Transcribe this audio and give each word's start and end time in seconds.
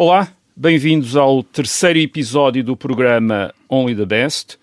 Olá, 0.00 0.32
bem-vindos 0.54 1.16
ao 1.16 1.42
terceiro 1.42 1.98
episódio 1.98 2.62
do 2.62 2.76
programa 2.76 3.52
Only 3.68 3.96
the 3.96 4.06
Best. 4.06 4.56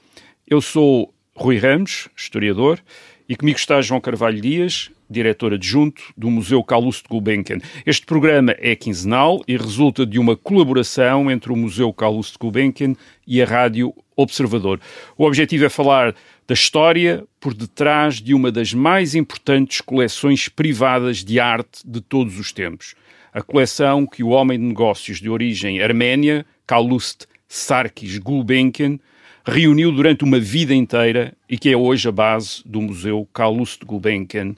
Eu 0.48 0.62
sou 0.62 1.14
Rui 1.36 1.58
Ramos, 1.58 2.08
historiador, 2.16 2.80
e 3.28 3.36
comigo 3.36 3.58
está 3.58 3.82
João 3.82 4.00
Carvalho 4.00 4.40
Dias, 4.40 4.90
diretor 5.10 5.54
adjunto 5.54 6.02
do 6.16 6.32
Museu 6.32 6.64
Calouste 6.64 7.10
Gulbenkian. 7.10 7.58
Este 7.86 8.06
programa 8.06 8.56
é 8.60 8.78
quinzenal 8.78 9.42
e 9.46 9.58
resulta 9.58 10.06
de 10.06 10.18
uma 10.20 10.38
colaboração 10.38 11.30
entre 11.30 11.52
o 11.52 11.56
Museu 11.58 11.92
Calouste 11.92 12.38
Gulbenkian 12.40 12.96
e 13.28 13.42
a 13.42 13.46
Rádio 13.46 13.94
Observador. 14.16 14.80
O 15.18 15.26
objetivo 15.26 15.66
é 15.66 15.70
falar 15.70 16.16
da 16.48 16.54
história 16.54 17.26
por 17.42 17.54
detrás 17.54 18.22
de 18.22 18.34
uma 18.34 18.54
das 18.54 18.74
mais 18.74 19.14
importantes 19.16 19.82
coleções 19.82 20.48
privadas 20.48 21.26
de 21.26 21.42
arte 21.42 21.82
de 21.86 22.00
todos 22.00 22.40
os 22.40 22.54
tempos 22.54 22.96
a 23.36 23.42
coleção 23.42 24.08
que 24.08 24.24
o 24.24 24.30
homem 24.30 24.58
de 24.58 24.64
negócios 24.64 25.20
de 25.20 25.30
origem 25.30 25.82
arménia, 25.82 26.46
Calouste 26.66 27.28
Sarkis 27.50 28.18
Gulbenkian, 28.18 28.98
reuniu 29.46 29.92
durante 29.92 30.24
uma 30.24 30.40
vida 30.40 30.74
inteira 30.74 31.34
e 31.50 31.58
que 31.58 31.70
é 31.70 31.76
hoje 31.76 32.08
a 32.08 32.14
base 32.14 32.64
do 32.66 32.82
Museu 32.82 33.28
Calouste 33.34 33.86
Gulbenkian 33.86 34.56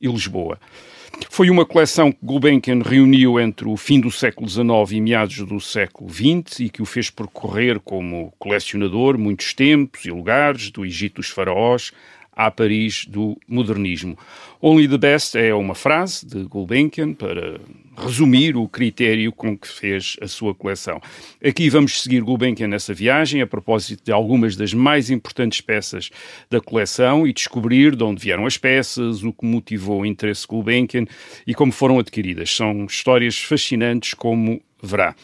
e 0.00 0.06
Lisboa. 0.06 0.56
Foi 1.30 1.50
uma 1.50 1.66
coleção 1.66 2.12
que 2.12 2.18
Gulbenkian 2.22 2.82
reuniu 2.84 3.40
entre 3.40 3.68
o 3.68 3.76
fim 3.76 3.98
do 3.98 4.10
século 4.10 4.48
XIX 4.48 4.92
e 4.92 5.00
meados 5.00 5.38
do 5.38 5.60
século 5.60 6.08
XX 6.08 6.60
e 6.60 6.70
que 6.70 6.80
o 6.80 6.86
fez 6.86 7.10
percorrer 7.10 7.80
como 7.80 8.32
colecionador 8.38 9.18
muitos 9.18 9.52
tempos 9.52 10.04
e 10.04 10.12
lugares, 10.12 10.70
do 10.70 10.84
Egito 10.84 11.16
dos 11.16 11.28
faraós 11.28 11.90
à 12.46 12.50
Paris 12.50 13.06
do 13.06 13.38
modernismo. 13.48 14.16
Only 14.60 14.88
the 14.88 14.98
best 14.98 15.36
é 15.36 15.54
uma 15.54 15.74
frase 15.74 16.24
de 16.26 16.44
Gulbenkian 16.44 17.14
para 17.14 17.60
resumir 17.96 18.56
o 18.56 18.68
critério 18.68 19.32
com 19.32 19.56
que 19.56 19.68
fez 19.68 20.16
a 20.20 20.28
sua 20.28 20.54
coleção. 20.54 21.00
Aqui 21.44 21.68
vamos 21.68 22.00
seguir 22.00 22.22
Gulbenkian 22.22 22.68
nessa 22.68 22.94
viagem 22.94 23.42
a 23.42 23.46
propósito 23.46 24.04
de 24.04 24.12
algumas 24.12 24.56
das 24.56 24.72
mais 24.72 25.10
importantes 25.10 25.60
peças 25.60 26.10
da 26.48 26.60
coleção 26.60 27.26
e 27.26 27.32
descobrir 27.32 27.96
de 27.96 28.04
onde 28.04 28.22
vieram 28.22 28.46
as 28.46 28.56
peças, 28.56 29.22
o 29.22 29.32
que 29.32 29.44
motivou 29.44 30.02
o 30.02 30.06
interesse 30.06 30.42
de 30.42 30.48
Gulbenkian 30.48 31.06
e 31.46 31.54
como 31.54 31.72
foram 31.72 31.98
adquiridas. 31.98 32.54
São 32.54 32.84
histórias 32.84 33.38
fascinantes, 33.38 34.14
como 34.14 34.60
verá. 34.82 35.14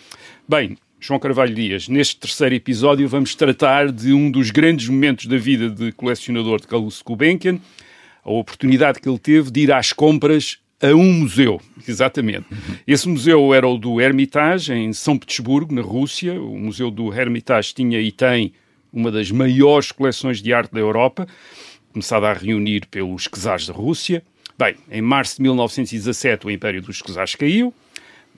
Bem, 0.49 0.77
João 1.01 1.21
Carvalho 1.21 1.55
Dias, 1.55 1.89
neste 1.89 2.17
terceiro 2.17 2.55
episódio 2.57 3.09
vamos 3.09 3.35
tratar 3.35 3.93
de 3.93 4.13
um 4.13 4.29
dos 4.31 4.51
grandes 4.51 4.89
momentos 4.89 5.27
da 5.27 5.39
vida 5.39 5.71
de 5.71 5.93
colecionador 5.93 6.61
de 6.61 6.67
Calouste 6.67 7.05
Gulbenkian, 7.05 7.61
a 8.25 8.31
oportunidade 8.33 9.01
que 9.01 9.09
ele 9.09 9.19
teve 9.19 9.49
de 9.51 9.61
ir 9.61 9.73
às 9.73 9.93
compras 9.93 10.59
a 10.83 10.89
um 10.89 11.13
museu, 11.13 11.61
exatamente. 11.87 12.47
Esse 12.85 13.09
museu 13.09 13.55
era 13.55 13.67
o 13.67 13.79
do 13.79 14.01
Hermitage, 14.01 14.73
em 14.73 14.93
São 14.93 15.17
Petersburgo, 15.17 15.73
na 15.73 15.83
Rússia. 15.83 16.41
O 16.41 16.59
museu 16.59 16.91
do 16.91 17.15
Hermitage 17.15 17.75
tinha 17.75 18.01
e 18.01 18.11
tem 18.11 18.53
uma 18.93 19.13
das 19.13 19.31
maiores 19.31 19.93
coleções 19.93 20.43
de 20.43 20.53
arte 20.53 20.73
da 20.73 20.81
Europa, 20.81 21.29
começada 21.93 22.29
a 22.29 22.33
reunir 22.33 22.87
pelos 22.87 23.29
czares 23.29 23.69
da 23.69 23.73
Rússia. 23.73 24.23
Bem, 24.59 24.75
em 24.91 25.01
março 25.01 25.37
de 25.37 25.43
1917 25.43 26.47
o 26.47 26.51
Império 26.51 26.83
dos 26.83 26.99
Czares 26.99 27.37
caiu, 27.37 27.73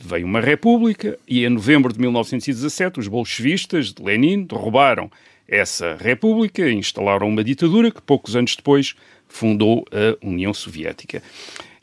veio 0.00 0.26
uma 0.26 0.40
república 0.40 1.18
e 1.28 1.44
em 1.44 1.48
novembro 1.50 1.92
de 1.92 2.00
1917 2.00 3.00
os 3.00 3.08
bolchevistas 3.08 3.92
de 3.92 4.02
Lenin 4.02 4.44
derrubaram 4.44 5.10
essa 5.46 5.96
república 6.00 6.66
e 6.68 6.74
instalaram 6.74 7.28
uma 7.28 7.44
ditadura 7.44 7.90
que 7.90 8.00
poucos 8.00 8.36
anos 8.36 8.56
depois 8.56 8.94
fundou 9.28 9.84
a 9.92 10.26
União 10.26 10.54
Soviética. 10.54 11.22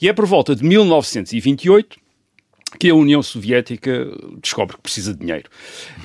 E 0.01 0.07
é 0.07 0.13
por 0.13 0.25
volta 0.25 0.55
de 0.55 0.63
1928 0.63 1.97
que 2.79 2.89
a 2.89 2.95
União 2.95 3.21
Soviética 3.23 4.07
descobre 4.41 4.75
que 4.75 4.81
precisa 4.81 5.13
de 5.13 5.19
dinheiro. 5.19 5.49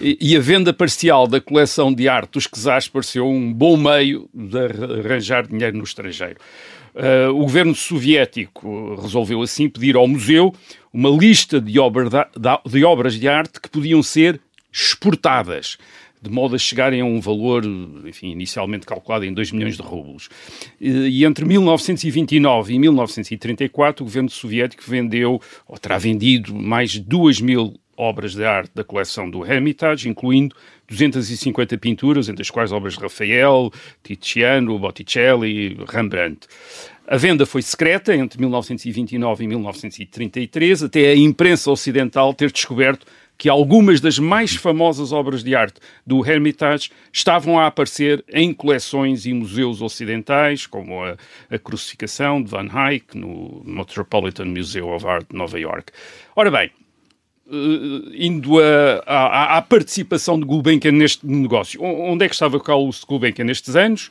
E, 0.01 0.17
e, 0.21 0.37
a 0.37 0.41
venda 0.41 0.73
parcial 0.73 1.27
da 1.27 1.41
coleção 1.41 1.93
de 1.93 2.09
arte 2.09 2.33
dos 2.33 2.47
czares 2.47 2.89
pareceu 2.89 3.27
um 3.27 3.53
bom 3.53 3.77
meio 3.77 4.29
de 4.33 4.59
arranjar 4.59 5.47
dinheiro 5.47 5.77
no 5.77 5.85
estrangeiro. 5.85 6.37
Uh, 6.95 7.31
o 7.31 7.41
governo 7.41 7.75
soviético 7.75 8.97
resolveu 9.01 9.41
assim 9.43 9.69
pedir 9.69 9.97
ao 9.97 10.07
museu 10.07 10.55
uma 10.93 11.09
lista 11.09 11.61
de, 11.61 11.79
obra 11.79 12.29
de 12.67 12.85
obras 12.85 13.15
de 13.15 13.29
arte 13.29 13.61
que 13.61 13.69
podiam 13.69 14.03
ser 14.03 14.41
exportadas 14.73 15.79
de 16.23 16.31
modo 16.31 16.55
a 16.55 16.59
chegarem 16.59 17.01
a 17.01 17.05
um 17.05 17.21
valor, 17.21 17.65
enfim, 18.07 18.31
inicialmente 18.31 18.87
calculado 18.87 19.25
em 19.25 19.35
2 19.35 19.51
milhões 19.51 19.77
de 19.77 19.83
rublos. 19.83 20.29
E 20.81 21.25
entre 21.25 21.45
1929 21.45 22.73
e 22.73 22.79
1934, 22.79 24.05
o 24.05 24.07
governo 24.07 24.31
soviético 24.31 24.85
vendeu, 24.87 25.41
ou 25.67 25.79
terá 25.79 25.99
vendido, 25.99 26.55
mais 26.55 26.93
de 26.93 27.01
2 27.01 27.41
mil 27.41 27.75
obras 27.97 28.35
de 28.35 28.45
arte 28.45 28.73
da 28.75 28.85
coleção 28.85 29.29
do 29.29 29.45
Hermitage, 29.45 30.09
incluindo 30.09 30.55
250 30.89 31.79
pinturas, 31.79 32.29
entre 32.29 32.43
as 32.43 32.51
quais 32.51 32.73
obras 32.73 32.95
de 32.95 33.01
Rafael, 33.01 33.71
Tiziano, 34.03 34.79
Botticelli, 34.79 35.77
Rembrandt. 35.89 36.47
A 37.07 37.17
venda 37.17 37.45
foi 37.45 37.63
secreta 37.63 38.15
entre 38.15 38.39
1929 38.39 39.45
e 39.45 39.49
1933, 39.49 40.85
até 40.85 41.11
a 41.11 41.17
imprensa 41.17 41.71
ocidental 41.71 42.33
ter 42.33 42.51
descoberto 42.51 43.07
que 43.37 43.49
algumas 43.49 44.01
das 44.01 44.21
mais 44.21 44.55
famosas 44.55 45.11
obras 45.11 45.43
de 45.43 45.55
arte 45.57 45.81
do 46.07 46.25
Hermitage 46.25 46.91
estavam 47.13 47.59
a 47.59 47.67
aparecer 47.67 48.25
em 48.33 48.55
coleções 48.55 49.27
e 49.27 49.33
museus 49.33 49.83
ocidentais, 49.83 50.65
como 50.65 51.03
a, 51.03 51.17
a 51.51 51.59
Crucificação 51.59 52.41
de 52.41 52.49
Van 52.49 52.69
Eyck 52.89 53.19
no 53.19 53.63
Metropolitan 53.65 54.45
Museum 54.45 54.95
of 54.95 55.05
Art 55.05 55.27
de 55.29 55.37
Nova 55.37 55.59
York. 55.59 55.93
Ora 56.37 56.53
bem, 56.53 56.71
Uh, 57.45 58.09
indo 58.15 58.53
à 59.05 59.61
participação 59.69 60.39
de 60.39 60.47
Gulbenkian 60.47 60.93
neste 60.93 61.27
negócio. 61.27 61.83
Onde 61.83 62.25
é 62.25 62.29
que 62.29 62.35
estava 62.35 62.59
Carlos 62.61 63.03
Gulbenkian 63.05 63.45
nestes 63.45 63.75
anos? 63.75 64.11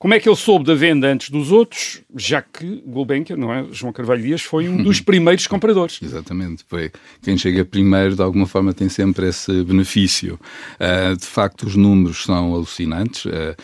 Como 0.00 0.14
é 0.14 0.18
que 0.18 0.26
ele 0.26 0.36
soube 0.36 0.64
da 0.64 0.74
venda 0.74 1.12
antes 1.12 1.28
dos 1.28 1.52
outros, 1.52 2.00
já 2.16 2.40
que 2.40 2.82
Gulbenkian, 2.86 3.36
não 3.36 3.52
é? 3.52 3.66
João 3.70 3.92
Carvalho 3.92 4.22
Dias 4.22 4.40
foi 4.40 4.66
um 4.66 4.82
dos 4.82 4.98
primeiros 5.04 5.46
compradores. 5.46 6.00
Exatamente, 6.02 6.64
foi. 6.66 6.90
Quem 7.20 7.36
chega 7.36 7.66
primeiro, 7.66 8.16
de 8.16 8.22
alguma 8.22 8.46
forma, 8.46 8.72
tem 8.72 8.88
sempre 8.88 9.28
esse 9.28 9.62
benefício. 9.62 10.40
Uh, 10.80 11.14
de 11.14 11.26
facto, 11.26 11.66
os 11.66 11.76
números 11.76 12.24
são 12.24 12.54
alucinantes. 12.54 13.26
Uh, 13.26 13.54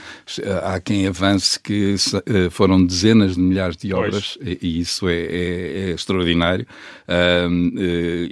há 0.63 0.79
quem 0.79 1.07
avance 1.07 1.59
que 1.59 1.95
uh, 1.95 2.51
foram 2.51 2.85
dezenas 2.85 3.37
de 3.37 3.41
milhares 3.41 3.79
de 3.79 3.95
obras, 3.95 4.37
e, 4.43 4.59
e, 4.61 4.81
isso 4.81 5.09
é, 5.09 5.15
é, 5.15 5.89
é 5.89 5.91
extraordinário, 5.93 6.67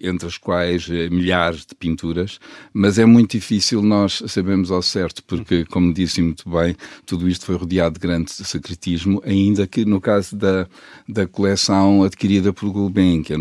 entre 0.03 0.27
as 0.27 0.37
quais 0.37 0.89
milhares 0.89 1.65
de 1.65 1.75
pinturas, 1.75 2.39
mas 2.71 2.99
é 2.99 3.07
muito 3.07 3.31
difícil 3.31 3.81
nós 3.81 4.23
sabermos 4.27 4.71
ao 4.71 4.83
certo, 4.83 5.23
porque, 5.23 5.65
como 5.65 5.95
disse 5.95 6.21
muito 6.21 6.51
bem, 6.51 6.77
tudo 7.07 7.29
isto 7.29 7.47
foi 7.47 7.57
rodeado 7.57 7.94
de 7.95 8.01
grande 8.01 8.31
secretismo, 8.31 9.23
ainda 9.25 9.67
que 9.67 9.85
no 9.85 10.01
caso 10.01 10.37
da, 10.37 10.67
da 11.09 11.27
coleção 11.27 12.03
adquirida 12.03 12.53
por 12.53 12.71
Gulbenkian, 12.71 13.39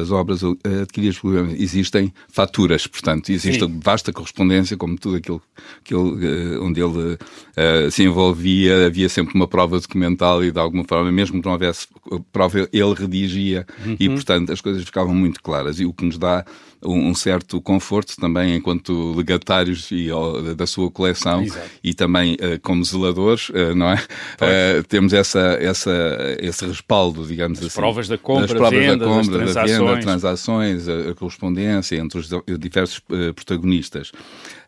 as 0.00 0.10
obras 0.10 0.40
adquiridas 0.82 1.18
por 1.18 1.32
Gulbenkian, 1.32 1.62
existem 1.62 2.12
faturas, 2.28 2.86
portanto, 2.86 3.30
existe 3.30 3.64
Sim. 3.64 3.80
vasta 3.82 4.12
correspondência, 4.12 4.76
como 4.76 4.96
tudo 4.98 5.16
aquilo 5.16 5.42
que 5.84 5.94
ele, 5.94 6.26
eh, 6.26 6.58
onde 6.60 6.80
ele 6.80 7.14
uh, 7.14 7.90
se 7.90 8.04
envolvia, 8.04 8.86
havia 8.86 9.08
sempre 9.08 9.34
uma 9.34 9.46
prova 9.46 9.78
documental 9.78 10.42
e 10.44 10.50
de 10.50 10.58
alguma 10.58 10.84
forma, 10.84 11.10
mesmo 11.10 11.40
que 11.40 11.46
não 11.46 11.52
houvesse 11.52 11.86
prova, 12.32 12.68
ele 12.72 12.94
redigia 12.94 13.66
uhum. 13.84 13.96
e, 13.98 14.08
portanto, 14.08 14.52
as 14.52 14.60
coisas 14.60 14.84
ficavam 14.84 15.14
muito 15.14 15.42
claras. 15.42 15.80
E 15.80 15.84
o 15.84 15.92
que 15.92 16.04
nos 16.04 16.18
dá 16.18 16.44
um, 16.82 17.14
certo 17.14 17.60
conforto 17.60 18.16
também 18.16 18.56
enquanto 18.56 19.12
legatários 19.12 19.90
e, 19.90 20.08
da 20.56 20.66
sua 20.66 20.90
coleção 20.90 21.42
Exato. 21.42 21.68
e 21.82 21.92
também 21.92 22.34
uh, 22.34 22.60
como 22.62 22.84
zeladores, 22.84 23.48
uh, 23.50 23.74
não 23.88 23.92
é? 23.92 24.78
Uh, 24.78 24.82
temos 24.84 25.12
essa, 25.12 25.56
essa, 25.60 26.36
esse 26.40 26.66
respaldo, 26.66 27.26
digamos 27.26 27.58
As 27.58 27.66
assim. 27.66 27.80
provas 27.80 28.08
da 28.08 28.18
compra, 28.18 28.46
provas 28.48 28.78
venda, 28.78 28.96
da 28.96 29.06
compra, 29.06 29.52
da 29.52 29.64
venda, 29.64 30.00
transações, 30.00 30.88
a, 30.88 31.10
a, 31.10 31.14
correspondência 31.14 31.96
entre 31.96 32.18
os 32.18 32.28
diversos 32.58 33.00
protagonistas. 33.34 34.12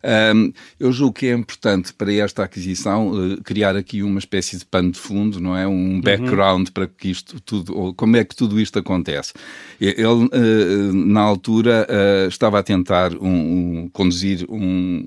Um, 0.03 0.53
eu 0.79 0.91
julgo 0.93 1.13
que 1.13 1.27
é 1.27 1.35
importante 1.35 1.93
para 1.93 2.13
esta 2.15 2.43
aquisição 2.43 3.11
uh, 3.11 3.43
criar 3.43 3.77
aqui 3.77 4.03
uma 4.03 4.19
espécie 4.19 4.57
de 4.57 4.65
pano 4.65 4.91
de 4.91 4.99
fundo, 4.99 5.39
não 5.39 5.55
é? 5.55 5.67
Um 5.67 5.95
uhum. 5.95 6.01
background 6.01 6.69
uhum. 6.69 6.73
para 6.73 6.87
que 6.87 7.11
isto 7.11 7.39
tudo, 7.41 7.77
ou 7.77 7.95
como 7.95 8.17
é 8.17 8.25
que 8.25 8.35
tudo 8.35 8.59
isto 8.59 8.79
acontece. 8.79 9.35
Ele, 9.79 10.03
uh, 10.03 10.93
na 10.93 11.21
altura, 11.21 11.87
uh, 11.89 12.29
estava 12.29 12.59
a 12.59 12.63
tentar 12.63 13.15
um, 13.15 13.29
um, 13.29 13.91
conduzir 13.93 14.47
um 14.49 15.07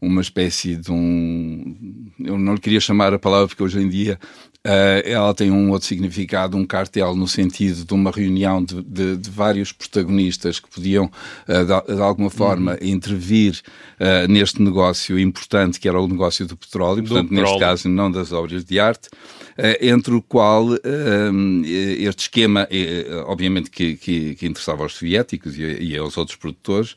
uma 0.00 0.20
espécie 0.20 0.76
de 0.76 0.90
um. 0.90 2.06
Eu 2.18 2.38
não 2.38 2.54
lhe 2.54 2.60
queria 2.60 2.80
chamar 2.80 3.12
a 3.14 3.18
palavra 3.18 3.48
porque 3.48 3.62
hoje 3.62 3.80
em 3.80 3.88
dia 3.88 4.18
Uh, 4.66 4.98
ela 5.04 5.32
tem 5.32 5.48
um 5.48 5.70
outro 5.70 5.86
significado, 5.86 6.56
um 6.56 6.66
cartel, 6.66 7.14
no 7.14 7.28
sentido 7.28 7.84
de 7.84 7.94
uma 7.94 8.10
reunião 8.10 8.64
de, 8.64 8.82
de, 8.82 9.16
de 9.16 9.30
vários 9.30 9.70
protagonistas 9.70 10.58
que 10.58 10.68
podiam, 10.68 11.04
uh, 11.04 11.86
de, 11.86 11.94
de, 11.94 12.02
alguma 12.02 12.28
forma, 12.28 12.72
uhum. 12.72 12.88
intervir 12.88 13.60
uh, 14.00 14.26
neste 14.28 14.60
negócio 14.60 15.16
importante, 15.20 15.78
que 15.78 15.88
era 15.88 16.00
o 16.00 16.08
negócio 16.08 16.44
do 16.46 16.56
petróleo, 16.56 17.00
do 17.00 17.08
portanto, 17.08 17.28
petróleo. 17.28 17.48
neste 17.48 17.60
caso, 17.60 17.88
não 17.88 18.10
das 18.10 18.32
obras 18.32 18.64
de 18.64 18.80
arte, 18.80 19.08
entre 19.80 20.12
o 20.12 20.20
qual 20.20 20.66
este 21.64 22.24
esquema, 22.24 22.68
obviamente, 23.24 23.70
que, 23.70 23.96
que, 23.96 24.34
que, 24.34 24.46
interessava 24.46 24.82
aos 24.82 24.92
soviéticos 24.92 25.58
e, 25.58 25.62
e 25.62 25.96
aos 25.96 26.18
outros 26.18 26.36
produtores, 26.36 26.94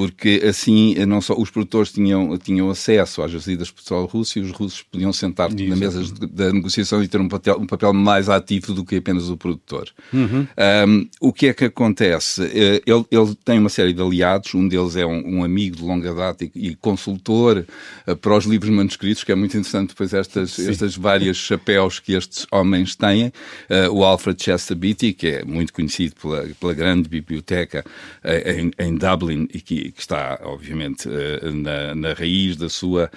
porque 0.00 0.40
assim 0.48 0.94
não 1.04 1.20
só 1.20 1.34
os 1.36 1.50
produtores 1.50 1.92
tinham, 1.92 2.38
tinham 2.38 2.70
acesso 2.70 3.20
às 3.20 3.30
jazidas 3.30 3.66
de 3.66 3.74
petróleo 3.74 4.06
russo 4.06 4.38
e 4.38 4.40
os 4.40 4.50
russos 4.50 4.80
podiam 4.80 5.12
sentar 5.12 5.52
na 5.52 5.76
mesa 5.76 6.02
da 6.32 6.50
negociação 6.50 7.04
e 7.04 7.08
ter 7.08 7.20
um 7.20 7.28
papel, 7.28 7.58
um 7.60 7.66
papel 7.66 7.92
mais 7.92 8.30
ativo 8.30 8.72
do 8.72 8.82
que 8.82 8.96
apenas 8.96 9.28
o 9.28 9.36
produtor. 9.36 9.90
Uhum. 10.10 10.46
Um, 10.88 11.08
o 11.20 11.34
que 11.34 11.48
é 11.48 11.52
que 11.52 11.66
acontece? 11.66 12.42
Eh, 12.44 12.82
ele, 12.86 13.04
ele, 13.10 13.34
tem 13.44 13.58
uma 13.58 13.68
série 13.68 13.92
de 13.92 14.00
aliados, 14.00 14.54
um 14.54 14.66
deles 14.66 14.96
é 14.96 15.04
um, 15.04 15.40
um 15.40 15.44
amigo 15.44 15.76
de 15.76 15.82
longa 15.82 16.14
data 16.14 16.46
e, 16.46 16.50
e 16.54 16.74
consultor 16.76 17.66
uh, 18.06 18.16
para 18.16 18.34
os 18.34 18.46
livros 18.46 18.70
manuscritos, 18.70 19.22
que 19.22 19.32
é 19.32 19.34
muito 19.34 19.54
interessante 19.54 19.90
depois 19.90 20.14
estas, 20.14 20.58
estas 20.58 20.96
várias 20.96 21.36
chapéus 21.36 21.98
que 21.98 22.14
estes 22.14 22.46
homens 22.50 22.96
têm. 22.96 23.26
Uh, 23.26 23.92
o 23.92 24.02
Alfred 24.02 24.42
Chester 24.42 24.74
Beatty, 24.74 25.12
que 25.12 25.26
é 25.26 25.44
muito 25.44 25.74
conhecido 25.74 26.14
pela, 26.16 26.48
pela 26.58 26.72
grande 26.72 27.06
biblioteca 27.06 27.84
uh, 28.24 28.48
em, 28.48 28.70
em, 28.78 28.94
Dublin 28.94 29.46
e 29.52 29.60
que, 29.60 29.89
que 29.90 30.00
está, 30.00 30.38
obviamente, 30.44 31.08
na, 31.54 31.94
na, 31.94 32.12
raiz 32.12 32.56
da 32.56 32.68
sua 32.68 33.10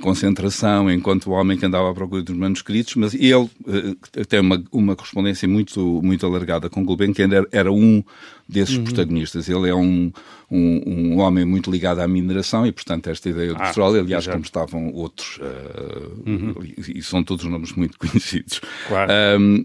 concentração 0.00 0.90
enquanto 0.90 1.30
homem 1.30 1.58
que 1.58 1.66
andava 1.66 1.90
à 1.90 1.94
procura 1.94 2.22
dos 2.22 2.36
manuscritos, 2.36 2.94
mas 2.96 3.14
ele 3.14 3.48
tem 4.28 4.40
uma, 4.40 4.62
uma 4.72 4.96
correspondência 4.96 5.48
muito, 5.48 6.00
muito 6.02 6.26
alargada 6.26 6.68
com 6.68 6.84
Gulbenkian, 6.84 7.28
era, 7.32 7.46
era 7.52 7.72
um 7.72 8.02
desses 8.50 8.76
uhum. 8.76 8.84
protagonistas. 8.84 9.48
Ele 9.48 9.68
é 9.68 9.74
um, 9.74 10.12
um, 10.50 10.82
um, 10.86 11.18
homem 11.18 11.44
muito 11.44 11.70
ligado 11.70 12.00
à 12.00 12.08
mineração 12.08 12.66
e, 12.66 12.72
portanto, 12.72 13.08
esta 13.08 13.28
ideia 13.28 13.54
do 13.54 13.62
ah, 13.62 13.68
petróleo, 13.68 14.00
aliás, 14.00 14.26
como 14.26 14.42
estavam 14.42 14.92
outros, 14.92 15.38
uh, 15.38 16.28
uhum. 16.28 16.54
e 16.94 17.02
são 17.02 17.22
todos 17.22 17.44
nomes 17.44 17.72
muito 17.72 17.96
conhecidos. 17.98 18.60
Claro. 18.88 19.12
Um, 19.38 19.64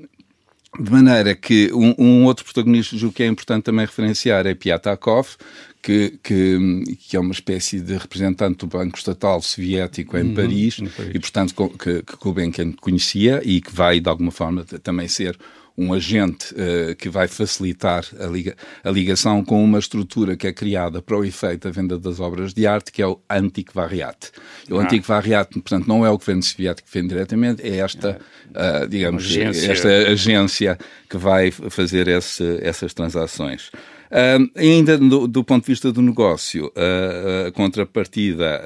de 0.80 0.92
maneira 0.92 1.36
que 1.36 1.72
um, 1.74 1.96
um, 1.98 2.26
outro 2.26 2.44
protagonista, 2.44 2.98
julgo 2.98 3.16
que 3.16 3.24
é 3.24 3.28
importante 3.28 3.64
também 3.64 3.86
referenciar, 3.86 4.46
é 4.46 4.54
Piatakov, 4.54 5.36
que, 5.82 6.18
que, 6.24 6.98
que, 7.08 7.16
é 7.16 7.20
uma 7.20 7.32
espécie 7.32 7.80
de 7.80 7.96
representante 7.96 8.58
do 8.58 8.68
Banco 8.68 8.98
Estatal 8.98 9.42
Soviético 9.42 10.18
em, 10.18 10.30
uhum, 10.30 10.34
Paris, 10.34 10.80
em 10.80 10.88
Paris, 10.88 11.12
e, 11.14 11.20
portanto, 11.20 11.54
que, 11.78 12.02
que 12.02 12.16
Gulbenkian 12.20 12.72
conhecia 12.74 13.42
e 13.46 13.62
que 13.62 13.72
vai, 13.72 14.00
de 14.00 14.10
alguma 14.10 14.32
forma, 14.32 14.64
também 14.64 15.08
ser 15.08 15.38
um 15.78 15.94
agente 15.94 16.54
uh, 16.54 16.96
que 16.96 17.10
vai 17.10 17.28
facilitar 17.28 18.06
a, 18.20 18.26
liga, 18.28 18.56
a, 18.84 18.90
ligação 18.90 19.44
com 19.44 19.64
uma 19.64 19.78
estrutura 19.78 20.38
que 20.38 20.48
é 20.48 20.54
criada 20.54 21.02
para 21.02 21.18
o 21.18 21.26
efeito 21.26 21.68
da 21.68 21.72
venda 21.72 22.00
das 22.00 22.20
obras 22.20 22.54
de 22.54 22.66
arte, 22.66 22.92
que 22.92 23.02
é 23.02 23.08
o 23.08 23.20
Antiquariat. 23.30 24.32
O 24.70 24.80
ah. 24.80 24.84
Antiquariat, 24.84 25.52
portanto, 25.52 25.88
não 25.88 26.06
é 26.06 26.10
o 26.10 26.18
governo 26.18 26.44
soviético 26.44 26.88
que 26.88 26.98
vende 26.98 27.10
diretamente, 27.10 27.62
é 27.62 27.78
esta, 27.78 28.20
uh, 28.52 28.88
digamos, 28.88 29.24
agência. 29.26 29.72
esta 29.72 29.90
agência 29.90 30.78
que 31.10 31.18
vai 31.18 31.52
fazer 31.52 32.08
esse, 32.08 32.60
essas 32.62 32.94
transações. 32.94 33.70
Uh, 34.06 34.50
ainda 34.56 34.98
do, 34.98 35.28
do, 35.28 35.44
ponto 35.44 35.64
de 35.64 35.72
vista 35.72 35.92
do 35.92 36.02
negócio, 36.02 36.68
uh, 36.68 37.48
a 37.48 37.52
contrapartida 37.52 38.62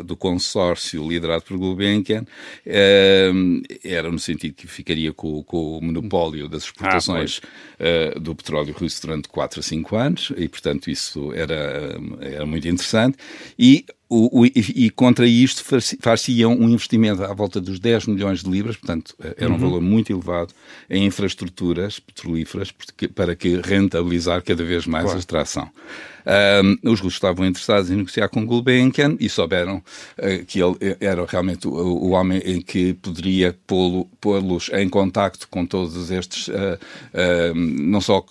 uh, 0.00 0.04
do 0.04 0.16
consórcio 0.16 1.06
liderado 1.08 1.42
por 1.42 1.58
Gulbenkian 1.58 2.24
era 3.84 4.10
no 4.10 4.18
sentido 4.18 4.54
que 4.54 4.66
ficaria 4.66 5.12
com, 5.12 5.42
com 5.42 5.78
o 5.78 5.82
monopólio 5.82 6.48
das 6.48 6.64
exportações 6.64 7.40
ah, 7.78 8.18
do 8.18 8.34
petróleo 8.34 8.74
russo 8.78 9.02
durante 9.02 9.28
4 9.28 9.60
a 9.60 9.62
5 9.62 9.96
anos, 9.96 10.32
e 10.36 10.48
portanto 10.48 10.90
isso 10.90 11.32
era, 11.32 11.98
era 12.20 12.46
muito 12.46 12.66
interessante. 12.66 13.18
E 13.58 13.84
o, 14.08 14.40
o, 14.40 14.46
e, 14.46 14.52
e, 14.54 14.90
contra 14.90 15.26
isto 15.26 15.64
far-se-ia 16.00 16.48
um 16.48 16.68
investimento 16.68 17.22
à 17.24 17.32
volta 17.32 17.60
dos 17.60 17.78
10 17.78 18.06
milhões 18.06 18.42
de 18.42 18.50
libras, 18.50 18.76
portanto 18.76 19.14
era 19.36 19.48
um 19.50 19.54
uhum. 19.54 19.58
valor 19.58 19.80
muito 19.80 20.12
elevado, 20.12 20.52
em 20.90 21.06
infraestruturas 21.06 21.98
petrolíferas 21.98 22.72
para 23.14 23.34
que 23.34 23.56
rentabilizar 23.56 24.42
cada 24.42 24.62
vez 24.62 24.86
mais 24.86 25.04
claro. 25.04 25.16
a 25.16 25.20
extração. 25.20 25.70
Um, 26.26 26.90
os 26.90 27.00
russos 27.00 27.14
estavam 27.14 27.44
interessados 27.44 27.90
em 27.90 27.96
negociar 27.96 28.28
com 28.28 28.46
Gulbenkian 28.46 29.16
e 29.20 29.28
souberam 29.28 29.76
uh, 29.76 30.44
que 30.46 30.60
ele 30.60 30.96
era 31.00 31.24
realmente 31.26 31.68
o, 31.68 31.72
o 31.72 32.10
homem 32.10 32.38
em 32.44 32.60
que 32.60 32.94
poderia 32.94 33.56
pô-los 33.66 34.70
em 34.72 34.88
contacto 34.88 35.46
com 35.48 35.66
todos 35.66 36.10
estes, 36.10 36.48
uh, 36.48 36.52
uh, 36.52 37.54
não 37.54 38.00
só 38.00 38.24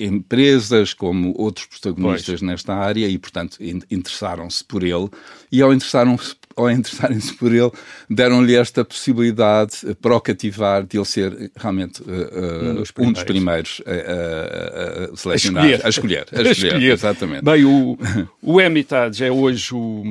empresas, 0.00 0.92
como 0.92 1.34
outros 1.36 1.66
protagonistas 1.66 2.40
pois. 2.40 2.42
nesta 2.42 2.74
área 2.74 3.06
e, 3.06 3.18
portanto, 3.18 3.58
interessaram-se 3.90 4.64
por 4.64 4.82
ele. 4.82 5.08
E 5.50 5.62
ao 5.62 5.72
interessarem-se 5.72 6.36
ao 6.58 6.70
interessarem-se 6.70 7.32
por 7.34 7.54
ele, 7.54 7.70
deram-lhe 8.10 8.56
esta 8.56 8.84
possibilidade 8.84 9.94
para 10.02 10.16
o 10.16 10.20
cativar 10.20 10.84
de 10.84 10.98
ele 10.98 11.04
ser 11.04 11.52
realmente 11.56 12.02
uh, 12.02 12.70
um, 12.70 12.74
dos 12.74 12.92
um, 12.98 13.12
dos 13.12 13.22
primeiros 13.22 13.80
a, 13.86 13.90
a, 13.90 15.12
a 15.12 15.16
selecionar, 15.16 15.64
a 15.84 15.88
escolher. 15.88 16.26
A 16.38 16.40
escolher, 16.42 16.48
a 16.48 16.50
escolher, 16.50 16.72
escolher. 16.72 17.37
Exatamente. 17.38 17.44
Bem, 17.44 17.64
o, 17.64 17.98
o 18.42 18.60
Hermitage 18.60 19.24
é 19.24 19.30
hoje 19.30 19.74
o 19.74 20.02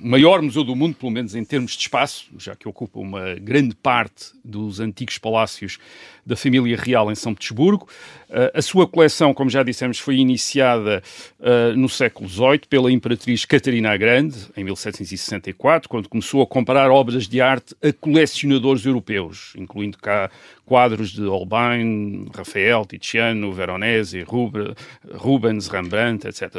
maior 0.00 0.42
museu 0.42 0.64
do 0.64 0.74
mundo, 0.74 0.94
pelo 0.94 1.12
menos 1.12 1.34
em 1.34 1.44
termos 1.44 1.72
de 1.72 1.82
espaço, 1.82 2.26
já 2.38 2.54
que 2.56 2.68
ocupa 2.68 2.98
uma 2.98 3.34
grande 3.34 3.74
parte 3.74 4.32
dos 4.44 4.80
antigos 4.80 5.18
palácios 5.18 5.78
da 6.24 6.36
família 6.36 6.76
real 6.76 7.10
em 7.10 7.14
São 7.14 7.34
Petersburgo. 7.34 7.88
Uh, 8.28 8.58
a 8.58 8.62
sua 8.62 8.86
coleção, 8.86 9.32
como 9.32 9.48
já 9.48 9.62
dissemos, 9.62 9.98
foi 9.98 10.16
iniciada 10.16 11.02
uh, 11.40 11.76
no 11.76 11.88
século 11.88 12.28
XVIII 12.28 12.60
pela 12.68 12.92
imperatriz 12.92 13.44
Catarina 13.44 13.92
a 13.92 13.96
Grande, 13.96 14.36
em 14.56 14.64
1764, 14.64 15.88
quando 15.88 16.08
começou 16.08 16.42
a 16.42 16.46
comprar 16.46 16.90
obras 16.90 17.26
de 17.26 17.40
arte 17.40 17.74
a 17.82 17.92
colecionadores 17.92 18.84
europeus, 18.84 19.54
incluindo 19.56 19.96
cá 19.98 20.30
quadros 20.68 21.12
de 21.12 21.22
Holbein, 21.22 22.26
Rafael, 22.34 22.84
Tiziano, 22.84 23.50
Veronese, 23.50 24.22
Rubens, 24.22 25.66
Rembrandt, 25.66 26.28
etc. 26.28 26.54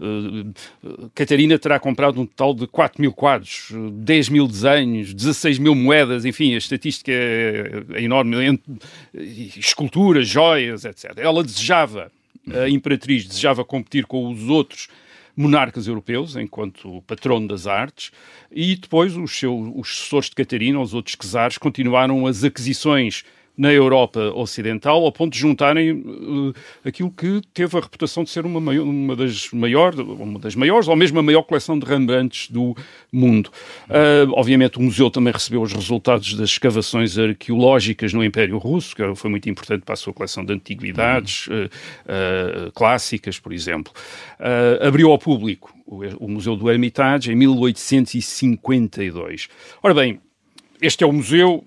Uh, 0.00 1.10
Catarina 1.14 1.56
terá 1.56 1.78
comprado 1.78 2.20
um 2.20 2.26
total 2.26 2.54
de 2.54 2.66
4 2.66 3.00
mil 3.00 3.12
quadros, 3.12 3.70
10 3.92 4.28
mil 4.30 4.48
desenhos, 4.48 5.14
16 5.14 5.60
mil 5.60 5.76
moedas, 5.76 6.24
enfim, 6.24 6.54
a 6.54 6.58
estatística 6.58 7.12
é, 7.12 7.84
é 7.92 8.02
enorme, 8.02 8.60
esculturas, 9.56 10.26
joias, 10.26 10.84
etc. 10.84 11.03
Ela 11.16 11.42
desejava, 11.42 12.10
a 12.52 12.68
imperatriz 12.68 13.26
desejava 13.26 13.64
competir 13.64 14.06
com 14.06 14.30
os 14.30 14.48
outros 14.48 14.88
monarcas 15.36 15.86
europeus, 15.86 16.36
enquanto 16.36 17.02
patrono 17.02 17.48
das 17.48 17.66
artes, 17.66 18.12
e 18.50 18.76
depois 18.76 19.16
os, 19.16 19.36
seus, 19.36 19.72
os 19.74 19.88
sucessores 19.88 20.28
de 20.28 20.36
Catarina, 20.36 20.80
os 20.80 20.94
outros 20.94 21.16
czares, 21.16 21.58
continuaram 21.58 22.26
as 22.26 22.44
aquisições 22.44 23.24
na 23.56 23.72
Europa 23.72 24.32
Ocidental, 24.34 25.04
ao 25.04 25.12
ponto 25.12 25.32
de 25.32 25.38
juntarem 25.38 25.92
uh, 25.92 26.52
aquilo 26.84 27.08
que 27.10 27.40
teve 27.52 27.76
a 27.76 27.80
reputação 27.80 28.24
de 28.24 28.30
ser 28.30 28.44
uma, 28.44 28.58
uma, 28.58 29.14
das 29.14 29.48
maior, 29.52 29.94
uma 29.94 30.40
das 30.40 30.56
maiores, 30.56 30.88
ou 30.88 30.96
mesmo 30.96 31.20
a 31.20 31.22
maior 31.22 31.42
coleção 31.42 31.78
de 31.78 31.86
Rembrandts 31.86 32.50
do 32.50 32.76
mundo. 33.12 33.50
Uh, 33.88 34.32
obviamente, 34.32 34.78
o 34.78 34.82
museu 34.82 35.08
também 35.10 35.32
recebeu 35.32 35.62
os 35.62 35.72
resultados 35.72 36.34
das 36.34 36.50
escavações 36.50 37.16
arqueológicas 37.16 38.12
no 38.12 38.24
Império 38.24 38.58
Russo, 38.58 38.96
que 38.96 39.14
foi 39.14 39.30
muito 39.30 39.48
importante 39.48 39.84
para 39.84 39.94
a 39.94 39.96
sua 39.96 40.12
coleção 40.12 40.44
de 40.44 40.52
antiguidades 40.52 41.46
uh, 41.46 41.70
clássicas, 42.74 43.38
por 43.38 43.52
exemplo. 43.52 43.92
abriu 44.80 45.10
ao 45.10 45.18
público 45.18 45.72
o, 45.86 46.28
Museu 46.28 46.56
do 46.56 46.70
Hermitage 46.70 47.30
em 47.30 47.36
1852. 47.36 49.48
Ora 49.82 49.94
bem, 49.94 50.18
este 50.80 51.04
é 51.04 51.06
o 51.06 51.12
museu 51.12 51.62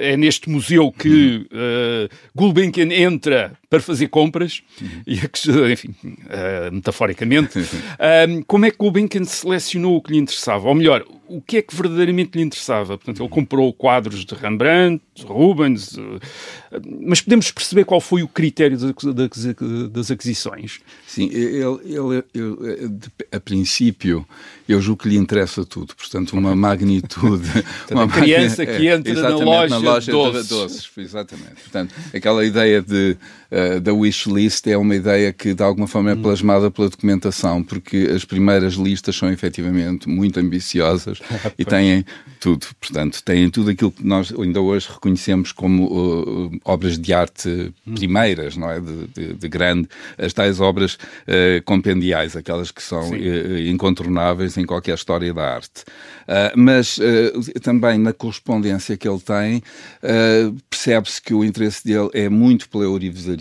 é 0.00 0.16
neste 0.16 0.48
museu 0.48 0.92
que 0.92 1.46
uh, 1.52 2.08
Gulbenkian 2.34 2.92
entra 2.92 3.52
para 3.70 3.80
fazer 3.80 4.08
compras, 4.08 4.62
e, 5.06 5.14
enfim, 5.72 5.94
uh, 6.04 6.72
metaforicamente. 6.72 7.58
como 8.46 8.64
é 8.64 8.70
que 8.70 8.78
Gulbenkian 8.78 9.24
selecionou 9.24 9.96
o 9.96 10.02
que 10.02 10.12
lhe 10.12 10.18
interessava? 10.18 10.68
Ou 10.68 10.74
melhor, 10.74 11.04
o 11.28 11.42
que 11.42 11.58
é 11.58 11.62
que 11.62 11.74
verdadeiramente 11.74 12.36
lhe 12.36 12.42
interessava. 12.42 12.96
Portanto, 12.96 13.22
ele 13.22 13.28
comprou 13.28 13.72
quadros 13.72 14.24
de 14.24 14.34
Rembrandt, 14.34 15.02
Rubens, 15.24 15.96
eh, 15.98 16.80
mas 17.02 17.20
podemos 17.20 17.50
perceber 17.50 17.84
qual 17.84 18.00
foi 18.00 18.22
o 18.22 18.28
critério 18.28 18.78
das 19.90 20.10
aquisições? 20.10 20.80
Sim, 21.06 21.28
ele, 21.30 21.78
ele, 21.84 22.24
ele, 22.34 22.98
a 23.30 23.38
princípio, 23.38 24.26
eu 24.68 24.80
julgo 24.80 25.02
que 25.02 25.08
lhe 25.08 25.16
interessa 25.16 25.64
tudo. 25.64 25.94
Portanto, 25.94 26.32
uma 26.32 26.56
magnitude... 26.56 27.48
uma 27.90 28.04
a 28.04 28.08
criança 28.08 28.64
que 28.64 28.88
é, 28.88 28.94
entra 28.94 29.14
na 29.14 29.36
loja, 29.36 29.68
na 29.68 29.78
loja 29.78 30.06
de 30.06 30.12
doces. 30.12 30.48
doces. 30.48 30.90
Exatamente. 30.96 31.62
Portanto, 31.62 31.94
aquela 32.14 32.44
ideia 32.44 32.80
de, 32.80 33.16
uh, 33.52 33.57
da 33.80 33.92
wish 33.92 34.28
list 34.28 34.66
é 34.66 34.76
uma 34.76 34.94
ideia 34.94 35.32
que, 35.32 35.54
de 35.54 35.62
alguma 35.62 35.86
forma, 35.86 36.10
é 36.10 36.14
hum. 36.14 36.22
plasmada 36.22 36.70
pela 36.70 36.88
documentação, 36.88 37.62
porque 37.62 38.10
as 38.14 38.24
primeiras 38.24 38.74
listas 38.74 39.16
são, 39.16 39.30
efetivamente, 39.30 40.08
muito 40.08 40.38
ambiciosas 40.40 41.20
e 41.58 41.64
têm 41.64 42.04
tudo. 42.40 42.66
Portanto, 42.80 43.22
têm 43.22 43.50
tudo 43.50 43.70
aquilo 43.70 43.90
que 43.92 44.06
nós 44.06 44.32
ainda 44.32 44.60
hoje 44.60 44.88
reconhecemos 44.90 45.52
como 45.52 45.86
uh, 45.86 46.60
obras 46.64 46.98
de 46.98 47.12
arte 47.12 47.72
primeiras, 47.94 48.56
não 48.56 48.70
é? 48.70 48.80
De, 48.80 49.06
de, 49.08 49.34
de 49.34 49.48
grande, 49.48 49.88
as 50.16 50.32
tais 50.32 50.60
obras 50.60 50.94
uh, 50.94 51.62
compendiais, 51.64 52.36
aquelas 52.36 52.70
que 52.70 52.82
são 52.82 53.10
uh, 53.10 53.58
incontornáveis 53.58 54.56
em 54.56 54.64
qualquer 54.64 54.94
história 54.94 55.32
da 55.32 55.54
arte. 55.54 55.82
Uh, 56.28 56.52
mas 56.56 56.98
também 57.62 57.98
na 57.98 58.12
correspondência 58.12 58.96
que 58.96 59.08
ele 59.08 59.20
tem, 59.20 59.62
percebe-se 60.68 61.20
que 61.20 61.32
o 61.32 61.44
interesse 61.44 61.84
dele 61.84 62.10
é 62.12 62.28
muito 62.28 62.68
pela 62.68 62.88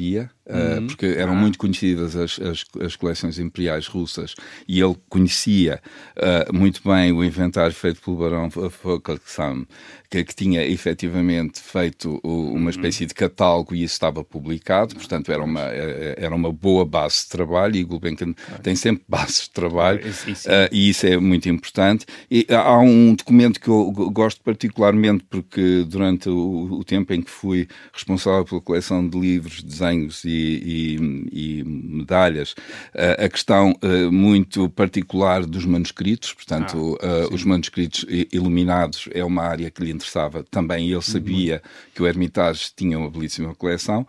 guía 0.07 0.36
uhum. 0.49 0.87
porque 0.87 1.05
eram 1.05 1.33
ah. 1.33 1.35
muito 1.35 1.57
conhecidas 1.57 2.15
as, 2.15 2.39
as, 2.39 2.65
as, 2.81 2.95
coleções 2.95 3.37
imperiais 3.39 3.87
russas 3.87 4.33
e 4.67 4.79
ele 4.79 4.95
conhecia 5.09 5.81
uh, 6.17 6.55
muito 6.55 6.81
bem 6.83 7.11
o 7.11 7.23
inventário 7.23 7.73
feito 7.73 8.01
pelo 8.01 8.17
Barão 8.17 8.49
Vogelsam, 8.49 9.65
que, 10.09 10.23
que 10.23 10.35
tinha 10.35 10.65
efetivamente 10.65 11.59
feito 11.59 12.19
uma 12.23 12.59
uhum. 12.59 12.69
espécie 12.69 13.05
de 13.05 13.13
catálogo 13.13 13.75
e 13.75 13.83
isso 13.83 13.93
estava 13.93 14.23
publicado, 14.23 14.95
portanto 14.95 15.31
era 15.31 15.43
uma, 15.43 15.61
eh, 15.61 16.15
era 16.17 16.33
uma 16.33 16.51
boa 16.51 16.85
base 16.85 17.23
de 17.23 17.29
trabalho 17.29 17.75
e 17.75 17.83
Gulbenkian 17.83 18.33
tem 18.63 18.75
sempre 18.75 19.03
bases 19.07 19.43
de 19.43 19.51
trabalho 19.51 19.99
uh, 19.99 20.69
e 20.71 20.89
isso 20.89 21.05
é 21.05 21.17
muito 21.17 21.49
importante. 21.49 22.05
E 22.31 22.47
há 22.49 22.79
um 22.79 23.15
documento 23.15 23.59
que 23.59 23.67
eu 23.67 23.91
gosto 23.91 24.41
particularmente 24.41 25.25
porque 25.29 25.83
durante 25.87 26.29
o, 26.29 26.79
o 26.79 26.83
tempo 26.83 27.13
em 27.13 27.21
que 27.21 27.29
fui 27.29 27.67
responsável 27.91 28.45
pela 28.45 28.61
coleção 28.61 29.07
de 29.07 29.19
livros, 29.19 29.61
desenhos 29.61 30.23
e, 30.23 30.36
e, 30.37 31.59
e 31.59 31.63
medalhas, 31.63 32.51
uh, 32.51 33.25
a 33.25 33.29
questão 33.29 33.73
uh, 33.83 34.11
muito 34.11 34.69
particular 34.69 35.45
dos 35.45 35.65
manuscritos, 35.65 36.33
portanto, 36.33 36.97
ah, 37.01 37.27
os 37.31 37.43
manuscritos 37.43 38.05
iluminados 38.31 39.09
é 39.11 39.23
uma 39.23 39.43
área 39.43 39.69
que 39.69 39.83
lhe 39.83 39.91
interessava. 39.91 40.43
Também, 40.49 40.87
e 40.87 40.93
ele 40.93 41.01
sabia 41.01 41.55
uhum. 41.55 41.89
que 41.93 42.01
o 42.01 42.07
Hermitage 42.07 42.71
tinha 42.75 42.97
uma 42.97 43.09
belíssima 43.09 43.53
coleção, 43.55 44.05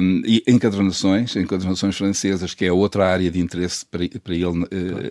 um, 0.00 0.22
e 0.24 0.42
encadernações, 0.46 1.34
encadernações 1.36 1.96
francesas, 1.96 2.54
que 2.54 2.64
é 2.64 2.72
outra 2.72 3.06
área 3.06 3.30
de 3.30 3.40
interesse 3.40 3.84
para, 3.86 4.08
para 4.22 4.34
ele, 4.34 4.66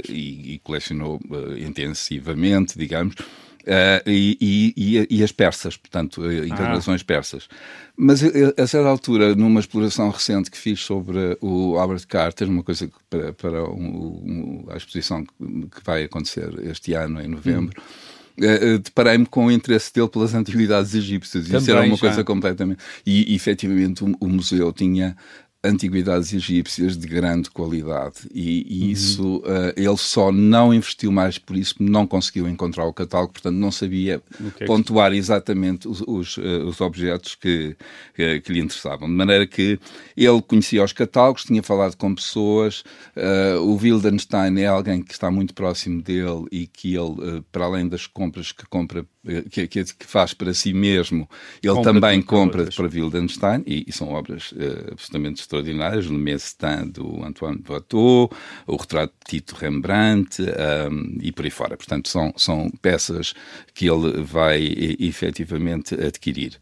e, 0.10 0.54
e, 0.56 0.60
colecionou 0.60 1.20
intensivamente, 1.58 2.78
digamos, 2.78 3.16
Uh, 3.62 4.02
e, 4.10 4.76
e, 4.76 5.08
e, 5.18 5.24
as 5.24 5.32
persas, 5.32 5.78
portanto, 5.78 6.22
encadernações 6.32 7.02
ah. 7.02 7.06
persas. 7.06 7.48
Mas 7.96 8.24
a 8.24 8.68
certa 8.68 8.90
altura, 8.90 9.36
numa 9.36 9.60
exploração 9.60 10.10
recente 10.10 10.50
que 10.50 10.58
fiz 10.58 10.80
sobre 10.80 11.38
o 11.40 11.78
Albert 11.78 12.08
Carter, 12.08 12.50
uma 12.50 12.64
coisa 12.64 12.90
para, 13.10 13.34
para 13.34 13.64
um, 13.70 14.66
um, 14.66 14.66
a 14.70 14.78
exposição 14.78 15.24
que 15.24 15.84
vai 15.84 16.04
acontecer 16.04 16.50
este 16.64 16.94
ano, 16.94 17.22
em 17.22 17.28
novembro, 17.28 17.80
hum 17.80 18.12
uh, 18.42 18.80
deparei-me 18.80 19.26
com 19.26 19.46
o 19.46 19.52
interesse 19.52 19.94
dele 19.94 20.08
pelas 20.08 20.34
antiguidades 20.34 20.94
egípcias. 20.94 21.46
Também, 21.46 21.62
Isso 21.62 21.72
era 21.72 21.82
uma 21.82 21.96
já. 21.96 22.00
coisa 22.00 22.24
completamente. 22.24 22.80
E, 23.06 23.34
efetivamente, 23.36 24.04
o, 24.04 24.16
o 24.20 24.28
museu 24.28 24.72
tinha 24.72 25.16
antiguidades 25.64 26.34
egípcias 26.34 26.98
de 26.98 27.08
grande 27.08 27.50
qualidade. 27.52 28.28
E, 28.34 28.66
e 28.68 28.84
uhum. 28.84 28.90
isso 28.90 29.38
uh, 29.38 29.74
ele 29.76 29.98
só 29.98 30.32
não 30.32 30.74
investiu 30.74 31.12
mais 31.12 31.38
por 31.38 31.56
isso 31.56 31.76
não 31.80 32.08
conseguiu 32.08 32.48
encontrar 32.48 32.86
o 32.86 32.94
catálogo 32.94 33.34
portanto 33.34 33.56
não 33.56 33.72
sabia 33.72 34.22
é 34.60 34.66
pontuar 34.66 35.12
que... 35.12 35.18
exatamente 35.18 35.88
os, 35.88 36.02
os, 36.02 36.38
uh, 36.38 36.66
os 36.66 36.82
objetos 36.82 37.36
que, 37.36 37.76
que, 38.16 38.42
que, 38.42 38.54
lhe 38.54 38.60
interessavam. 38.60 39.08
De 39.08 39.14
maneira 39.14 39.46
que 39.46 39.80
ele 40.18 40.42
conhecia 40.42 40.84
os 40.84 40.94
catálogos 40.94 41.44
tinha 41.44 41.62
falado 41.62 41.96
com 41.96 42.16
pessoas 42.16 42.84
uh, 43.16 43.60
o 43.62 43.76
Wildenstein 43.76 44.60
é 44.60 44.66
alguém 44.66 45.04
que 45.04 45.14
está 45.14 45.30
muito 45.30 45.54
próximo 45.54 46.02
dele 46.02 46.46
e 46.52 46.66
que 46.66 46.96
ele 46.96 47.44
para 47.52 47.66
além 47.66 47.88
das 47.88 48.08
compras 48.08 48.52
que 48.52 48.66
compra 48.66 49.06
que, 49.52 49.68
que, 49.68 49.84
que 49.84 50.06
faz 50.08 50.34
para 50.34 50.54
si 50.54 50.74
mesmo 50.74 51.30
ele 51.62 51.76
compra 51.76 51.94
também 51.94 52.22
compra 52.22 52.66
para 52.66 52.88
Wildenstein 52.88 53.64
e, 53.68 53.86
e, 53.88 53.92
são 53.92 54.10
obras 54.10 54.52
absolutamente 54.92 55.42
extraordinárias, 55.52 56.06
Le 56.06 56.18
Mestin 56.18 56.90
do 56.92 57.24
Antoine 57.24 57.62
Watteau, 57.68 58.32
o 58.66 58.76
retrato 58.76 59.14
de 59.26 59.40
Tito 59.40 59.56
Rembrandt 59.56 60.42
um, 60.42 61.18
e 61.22 61.32
por 61.32 61.46
aí 61.46 61.52
fora. 61.52 61.76
Portanto, 61.76 62.08
são, 62.08 62.34
são 62.38 62.72
peças 62.82 63.34
que 63.74 63.90
ele 63.90 64.22
vai 64.24 64.62
efetivamente 65.00 65.96
adquirir. 65.96 66.58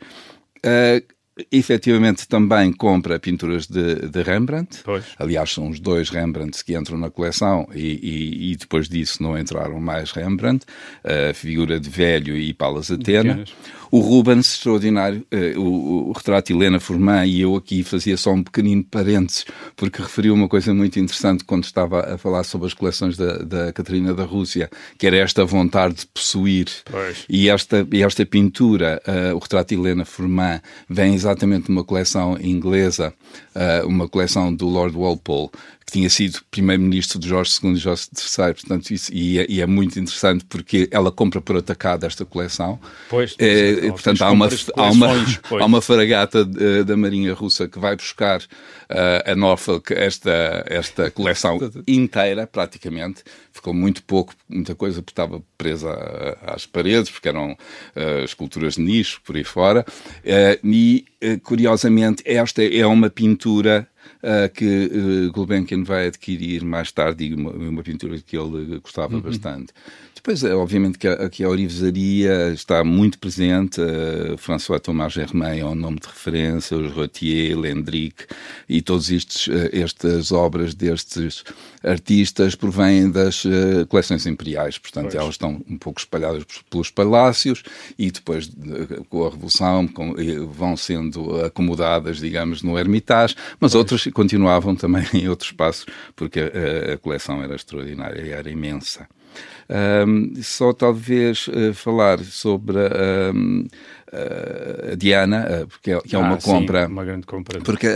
Uh, 0.58 1.18
efetivamente 1.51 2.27
também 2.27 2.72
compra 2.72 3.19
pinturas 3.19 3.67
de, 3.67 4.08
de 4.08 4.22
Rembrandt. 4.24 4.79
Pois. 4.84 5.05
Aliás, 5.17 5.51
são 5.51 5.69
os 5.69 5.79
dois 5.79 6.10
Rembrandts 6.10 6.62
que 6.62 6.75
entram 6.75 6.98
na 6.98 7.10
coleção 7.10 7.67
e, 7.74 7.79
e, 7.79 8.51
e, 8.51 8.55
depois 8.55 8.88
disso 8.88 9.22
não 9.22 9.38
entraram 9.38 9.79
mais 9.79 10.12
Rembrandt, 10.12 10.65
a 11.03 11.34
figura 11.34 11.79
de 11.79 11.89
Velho 11.89 12.36
e 12.38 12.53
Palas 12.53 12.91
Atena. 12.91 13.43
O 13.91 14.00
Rubens, 14.01 14.53
extraordinário, 14.53 15.25
uh, 15.34 15.60
o, 15.60 16.10
o, 16.10 16.12
retrato 16.12 16.51
Helena 16.51 16.79
Forman, 16.79 17.25
e 17.25 17.41
eu 17.41 17.55
aqui 17.55 17.84
fazia 17.84 18.15
só 18.17 18.31
um 18.31 18.43
pequenino 18.43 18.84
parênteses, 18.84 19.46
porque 19.75 20.01
referiu 20.01 20.36
uma 20.36 20.48
coisa 20.48 20.74
muito 20.75 21.00
interessante 21.00 21.43
quando 21.43 21.63
estava 21.63 22.13
a 22.13 22.17
falar 22.17 22.43
sobre 22.43 22.67
as 22.67 22.74
coleções 22.74 23.17
da, 23.17 23.39
da 23.39 23.74
Catarina 23.74 24.13
da 24.13 24.25
Rússia, 24.25 24.69
que 24.98 25.08
era 25.08 25.17
esta 25.17 25.43
vontade 25.43 25.96
de 25.96 26.05
possuir. 26.05 26.67
Pois. 26.86 27.25
E 27.27 27.50
esta, 27.50 27.88
e 27.91 28.03
esta 28.03 28.24
pintura, 28.27 29.01
uh, 29.08 29.36
o 29.36 29.39
retrato 29.39 29.74
Helena 29.74 30.05
Forman, 30.05 30.62
vem 30.88 31.15
exatamente 31.15 31.28
de 31.65 31.71
uma 31.71 31.83
coleção 31.83 32.38
inglesa, 32.39 33.13
uh, 33.55 33.88
uma 33.88 34.07
coleção 34.07 34.53
do 34.53 34.67
Lord 34.67 34.95
Walpole, 34.98 35.50
que 35.89 35.98
tinha 35.98 36.10
sido 36.10 36.39
primeiro-ministro 36.51 37.19
de 37.19 37.27
Jorge 37.27 37.51
II 37.63 37.74
e 37.74 37.75
Jorge 37.75 38.03
III, 38.13 38.53
portanto, 38.53 38.91
isso, 38.91 39.12
e, 39.13 39.39
é, 39.39 39.46
e, 39.50 39.62
é, 39.62 39.65
muito 39.65 40.00
interessante 40.00 40.46
porque 40.46 40.88
ela 40.91 41.12
compra 41.12 41.41
por 41.41 41.58
atacado 41.58 42.05
esta 42.05 42.24
coleção. 42.24 42.79
Pois, 43.10 43.36
é, 43.39 43.88
é, 43.88 43.89
portanto, 43.89 44.22
há 44.22 44.31
uma, 44.31 44.48
há, 44.75 44.91
uma, 44.91 45.08
há 45.62 45.65
uma 45.65 45.81
faragata 45.81 46.46
de, 46.46 46.84
da 46.84 46.96
Marinha 46.96 47.34
Russa 47.34 47.67
que 47.67 47.79
vai 47.79 47.96
buscar 47.96 48.39
uh, 48.39 49.31
a 49.31 49.36
Norfolk 49.36 49.93
esta, 49.93 50.63
esta 50.67 51.10
coleção 51.12 51.60
inteira, 51.88 52.46
praticamente. 52.46 53.24
Ficou 53.51 53.74
muito 53.74 54.03
pouco, 54.03 54.34
muita 54.48 54.75
coisa, 54.75 55.01
porque 55.01 55.12
estava 55.12 55.41
presa 55.58 55.91
às 56.46 56.65
paredes, 56.65 57.10
porque 57.10 57.29
eram 57.29 57.51
uh, 57.51 58.24
esculturas 58.24 58.75
de 58.75 58.81
nicho, 58.81 59.22
por 59.25 59.36
aí 59.36 59.43
fora. 59.43 59.86
Uh, 60.19 60.67
e, 60.67 61.05
curiosamente, 61.43 62.24
esta 62.25 62.63
é 62.63 62.86
uma 62.86 63.10
pintura 63.10 63.88
uh, 64.23 64.49
que 64.53 64.65
uh, 64.65 65.31
Gulbenkian 65.31 65.83
vai 65.83 66.07
adquirir 66.07 66.63
mais 66.63 66.91
tarde, 66.91 67.33
uma, 67.33 67.51
uma 67.51 67.83
pintura 67.83 68.17
que 68.19 68.38
ele 68.38 68.79
gostava 68.79 69.15
uhum. 69.15 69.21
bastante. 69.21 69.73
Depois, 70.19 70.43
é, 70.43 70.53
obviamente, 70.53 70.97
que 70.97 71.07
a, 71.07 71.29
que 71.29 71.45
a 71.45 71.49
orivesaria 71.49 72.51
está 72.51 72.83
muito 72.83 73.17
presente. 73.17 73.79
Uh, 73.79 74.38
François 74.38 74.77
Thomas 74.81 75.13
Germain 75.13 75.59
é 75.59 75.65
um 75.65 75.73
nome 75.73 75.97
de 75.97 76.07
referência, 76.07 76.75
os 76.75 76.91
Rotier, 76.91 77.57
Lendrick 77.57 78.25
e 78.67 78.81
todas 78.81 79.07
uh, 79.07 79.51
estas 79.71 80.33
obras 80.33 80.73
destes 80.73 81.45
artistas 81.81 82.53
provêm 82.53 83.09
das 83.09 83.45
uh, 83.45 83.88
coleções 83.88 84.25
imperiais. 84.25 84.77
Portanto, 84.77 85.05
pois. 85.05 85.15
elas 85.15 85.35
estão 85.35 85.61
um 85.69 85.77
pouco 85.77 86.01
espalhadas 86.01 86.43
pelos 86.69 86.91
palácios 86.91 87.63
e 87.97 88.11
depois, 88.11 88.51
com 89.09 89.25
a 89.25 89.29
Revolução, 89.29 89.88
com, 89.88 90.15
vão 90.51 90.75
sendo 90.75 91.45
acomodadas, 91.45 92.17
digamos, 92.17 92.61
no 92.61 92.77
Hermitage, 92.77 93.38
mas 93.57 93.71
pois. 93.71 93.75
outras 93.75 94.03
continuavam 94.07 94.75
também 94.75 95.05
em 95.15 95.29
outros 95.29 95.49
espaços, 95.51 95.85
porque 96.13 96.41
a, 96.41 96.93
a 96.95 96.97
coleção 96.97 97.41
era 97.41 97.55
extraordinária 97.55 98.21
e 98.21 98.31
era 98.31 98.49
imensa. 98.49 99.07
Um, 99.69 100.33
só 100.41 100.74
talvez 100.74 101.48
uh, 101.48 101.74
falar 101.75 102.19
sobre 102.24 102.75
um, 102.79 103.67
uh, 104.12 104.93
a 104.93 104.95
Diana, 104.95 105.45
uh, 105.45 105.67
porque 105.67 105.91
é, 105.91 106.01
que 106.01 106.15
é 106.15 106.19
uma 106.19 106.33
ah, 106.33 106.41
compra. 106.41 106.88
Sim, 106.88 106.91
uma 106.91 107.05
grande 107.05 107.27
compra. 107.27 107.62
Porque 107.62 107.88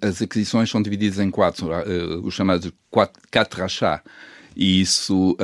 as 0.00 0.22
aquisições 0.22 0.70
são 0.70 0.80
divididas 0.80 1.18
em 1.18 1.30
quatro, 1.30 1.68
os 2.22 2.32
chamados 2.32 2.72
quatro, 2.90 3.60
rachats 3.60 4.02
e 4.56 4.80
isso 4.80 5.36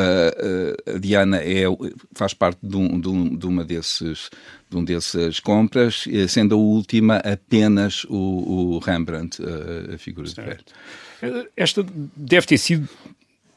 a 0.87 0.99
Diana 0.99 1.39
é, 1.39 1.65
faz 2.15 2.33
parte 2.33 2.61
de, 2.63 2.77
um, 2.77 2.99
de, 3.01 3.09
um, 3.09 3.37
de, 3.37 3.47
uma 3.47 3.65
desses 3.65 4.31
de 4.71 4.77
um 4.77 4.85
dessas 4.85 5.41
compras, 5.41 6.05
sendo 6.29 6.55
a 6.55 6.59
última 6.59 7.17
apenas 7.17 8.05
o, 8.05 8.77
o 8.77 8.79
Rembrandt, 8.79 9.43
a, 9.93 9.99
figura 9.99 10.29
certo. 10.29 10.73
de 11.21 11.29
velho. 11.29 11.49
Esta 11.57 11.85
deve 12.17 12.47
ter 12.47 12.57
sido 12.57 12.89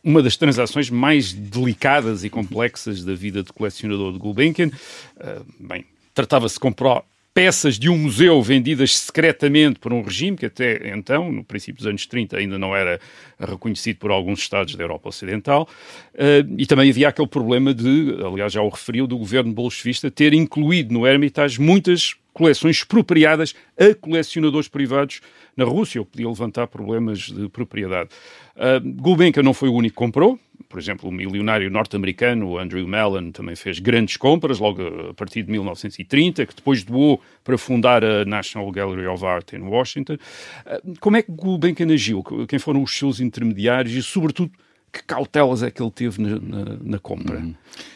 uma 0.03 0.21
das 0.21 0.35
transações 0.35 0.89
mais 0.89 1.31
delicadas 1.31 2.23
e 2.23 2.29
complexas 2.29 3.03
da 3.03 3.13
vida 3.13 3.41
de 3.41 3.53
colecionador 3.53 4.11
de 4.11 4.19
Gulbenkian. 4.19 4.67
Uh, 4.67 5.45
bem, 5.59 5.85
tratava-se 6.13 6.55
de 6.55 6.59
comprar 6.59 7.03
peças 7.33 7.79
de 7.79 7.89
um 7.89 7.97
museu 7.97 8.41
vendidas 8.41 8.95
secretamente 8.97 9.79
por 9.79 9.91
um 9.91 10.01
regime 10.01 10.37
que 10.37 10.45
até 10.45 10.93
então, 10.95 11.31
no 11.31 11.43
princípio 11.43 11.77
dos 11.77 11.87
anos 11.87 12.05
30, 12.05 12.37
ainda 12.37 12.59
não 12.59 12.75
era 12.75 12.99
reconhecido 13.39 13.97
por 13.97 14.11
alguns 14.11 14.39
Estados 14.39 14.75
da 14.75 14.83
Europa 14.83 15.09
Ocidental. 15.09 15.67
Uh, 16.13 16.55
e 16.57 16.65
também 16.65 16.89
havia 16.89 17.07
aquele 17.07 17.27
problema 17.27 17.73
de, 17.73 18.17
aliás 18.23 18.53
já 18.53 18.61
o 18.61 18.69
referiu, 18.69 19.07
do 19.07 19.17
governo 19.17 19.51
bolchevista 19.51 20.11
ter 20.11 20.33
incluído 20.33 20.93
no 20.93 21.07
Hermitage 21.07 21.59
muitas 21.59 22.15
coleções 22.33 22.77
expropriadas 22.77 23.55
a 23.77 23.93
colecionadores 23.95 24.67
privados 24.67 25.21
na 25.55 25.65
Rússia, 25.65 26.01
o 26.01 26.05
que 26.05 26.11
podia 26.11 26.27
levantar 26.27 26.67
problemas 26.67 27.19
de 27.19 27.47
propriedade. 27.49 28.09
Uh, 28.55 28.79
Gulbenkian 29.01 29.43
não 29.43 29.53
foi 29.53 29.69
o 29.69 29.73
único 29.73 29.93
que 29.93 29.99
comprou, 29.99 30.39
por 30.69 30.79
exemplo, 30.79 31.09
o 31.09 31.11
milionário 31.11 31.69
norte-americano 31.69 32.57
Andrew 32.57 32.87
Mellon 32.87 33.31
também 33.31 33.55
fez 33.55 33.79
grandes 33.79 34.17
compras 34.17 34.59
logo 34.59 34.81
a 35.09 35.13
partir 35.13 35.43
de 35.43 35.51
1930, 35.51 36.45
que 36.45 36.55
depois 36.55 36.83
doou 36.83 37.21
para 37.43 37.57
fundar 37.57 38.03
a 38.03 38.25
National 38.25 38.71
Gallery 38.71 39.07
of 39.07 39.25
Art 39.25 39.53
em 39.53 39.61
Washington. 39.61 40.13
Uh, 40.13 40.99
como 40.99 41.17
é 41.17 41.21
que 41.21 41.31
Gulbenkian 41.31 41.93
agiu? 41.93 42.23
Quem 42.47 42.59
foram 42.59 42.81
os 42.81 42.97
seus 42.97 43.19
intermediários 43.19 43.93
e, 43.93 44.01
sobretudo, 44.03 44.51
que 44.93 45.03
cautelas 45.03 45.63
é 45.63 45.71
que 45.71 45.81
ele 45.81 45.89
teve 45.89 46.21
na, 46.21 46.39
na, 46.39 46.77
na 46.79 46.99
compra? 46.99 47.39
Uhum. 47.39 47.55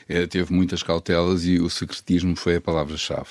É, 0.09 0.25
teve 0.25 0.51
muitas 0.51 0.81
cautelas 0.81 1.45
e 1.45 1.59
o 1.59 1.69
secretismo 1.69 2.35
foi 2.35 2.55
a 2.55 2.61
palavra-chave. 2.61 3.29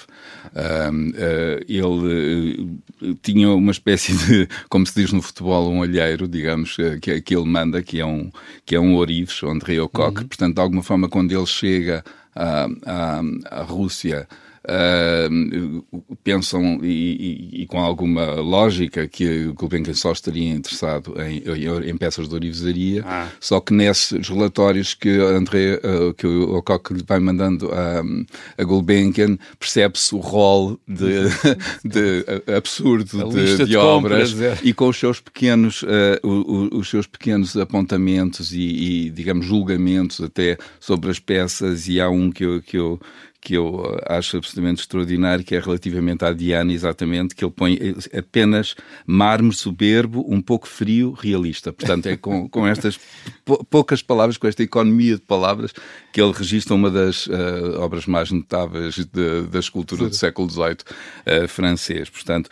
Uh, 0.54 1.10
uh, 1.10 1.64
ele 1.68 2.78
uh, 3.02 3.14
tinha 3.20 3.50
uma 3.50 3.72
espécie 3.72 4.16
de, 4.16 4.48
como 4.70 4.86
se 4.86 4.94
diz 4.94 5.12
no 5.12 5.20
futebol, 5.20 5.68
um 5.68 5.80
olheiro, 5.80 6.28
digamos, 6.28 6.76
que, 7.02 7.20
que 7.20 7.36
ele 7.36 7.44
manda, 7.44 7.82
que 7.82 7.98
é 7.98 8.06
um, 8.06 8.30
que 8.64 8.76
é 8.76 8.80
um 8.80 8.94
Orives, 8.94 9.42
onde 9.42 9.64
Rio 9.64 9.88
Coque. 9.88 10.20
Uhum. 10.20 10.28
Portanto, 10.28 10.54
de 10.54 10.60
alguma 10.60 10.82
forma, 10.84 11.08
quando 11.08 11.32
ele 11.32 11.46
chega 11.46 12.04
à, 12.36 12.68
à, 12.86 13.20
à 13.50 13.62
Rússia 13.62 14.28
uh, 14.66 16.04
pensam, 16.22 16.80
e, 16.82 17.52
e, 17.52 17.62
e, 17.62 17.66
com 17.66 17.80
alguma 17.80 18.34
lógica, 18.34 19.06
que 19.06 19.46
o 19.46 19.54
Gulbenkian 19.54 19.94
só 19.94 20.12
estaria 20.12 20.50
interessado 20.50 21.14
em, 21.20 21.42
em 21.88 21.96
peças 21.96 22.28
de 22.28 22.34
orivesaria, 22.34 23.04
ah. 23.06 23.28
só 23.40 23.60
que 23.60 23.72
nesses 23.72 24.28
relatórios 24.28 24.94
que, 24.94 25.08
André, 25.08 25.80
uh, 25.82 26.12
que 26.14 26.26
o 26.26 26.56
Ocoque 26.56 26.94
vai 27.06 27.18
mandando 27.18 27.70
a, 27.72 28.02
a 28.58 28.64
Gulbenkian, 28.64 29.38
percebe-se 29.58 30.14
o 30.14 30.18
rol 30.18 30.78
de, 30.86 31.24
de, 31.84 32.24
absurdo 32.56 33.30
de, 33.30 33.56
de, 33.56 33.64
de, 33.66 33.76
obras 33.76 34.32
compras, 34.32 34.40
é. 34.40 34.58
e 34.62 34.72
com 34.72 34.88
os 34.88 34.96
seus 34.96 35.20
pequenos, 35.20 35.82
uh, 35.82 35.86
o, 36.22 36.78
os 36.78 36.88
seus 36.88 37.06
pequenos 37.06 37.56
apontamentos 37.56 38.52
e, 38.52 39.06
e, 39.06 39.10
digamos, 39.10 39.46
julgamentos 39.46 40.20
até 40.20 40.58
sobre 40.80 41.10
as 41.10 41.18
peças, 41.18 41.88
e 41.88 42.00
há 42.00 42.08
um 42.08 42.30
que 42.30 42.44
eu, 42.44 42.62
que 42.62 42.76
eu 42.76 43.00
que 43.40 43.54
eu 43.54 43.98
acho 44.06 44.36
absolutamente 44.36 44.80
extraordinário, 44.80 45.44
que 45.44 45.54
é 45.54 45.60
relativamente 45.60 46.24
à 46.24 46.32
Diana, 46.32 46.72
exatamente, 46.72 47.34
que 47.34 47.44
ele 47.44 47.52
põe 47.52 47.78
apenas 48.16 48.74
mármore 49.06 49.56
soberbo, 49.56 50.24
um 50.28 50.40
pouco 50.40 50.66
frio, 50.66 51.12
realista. 51.12 51.72
Portanto, 51.72 52.06
é 52.06 52.16
com, 52.16 52.48
com 52.48 52.66
estas 52.66 52.98
poucas 53.70 54.02
palavras, 54.02 54.36
com 54.36 54.46
esta 54.46 54.62
economia 54.62 55.16
de 55.16 55.22
palavras, 55.22 55.72
que 56.12 56.20
ele 56.20 56.32
registra 56.32 56.74
uma 56.74 56.90
das 56.90 57.26
uh, 57.26 57.78
obras 57.78 58.06
mais 58.06 58.30
notáveis 58.30 58.94
de, 58.96 59.42
da 59.42 59.58
escultura 59.58 60.04
Sim. 60.04 60.08
do 60.08 60.14
século 60.16 60.50
XVIII 60.50 60.72
uh, 60.72 60.76
eh, 61.26 61.46
francês. 61.46 62.08
Portanto, 62.08 62.50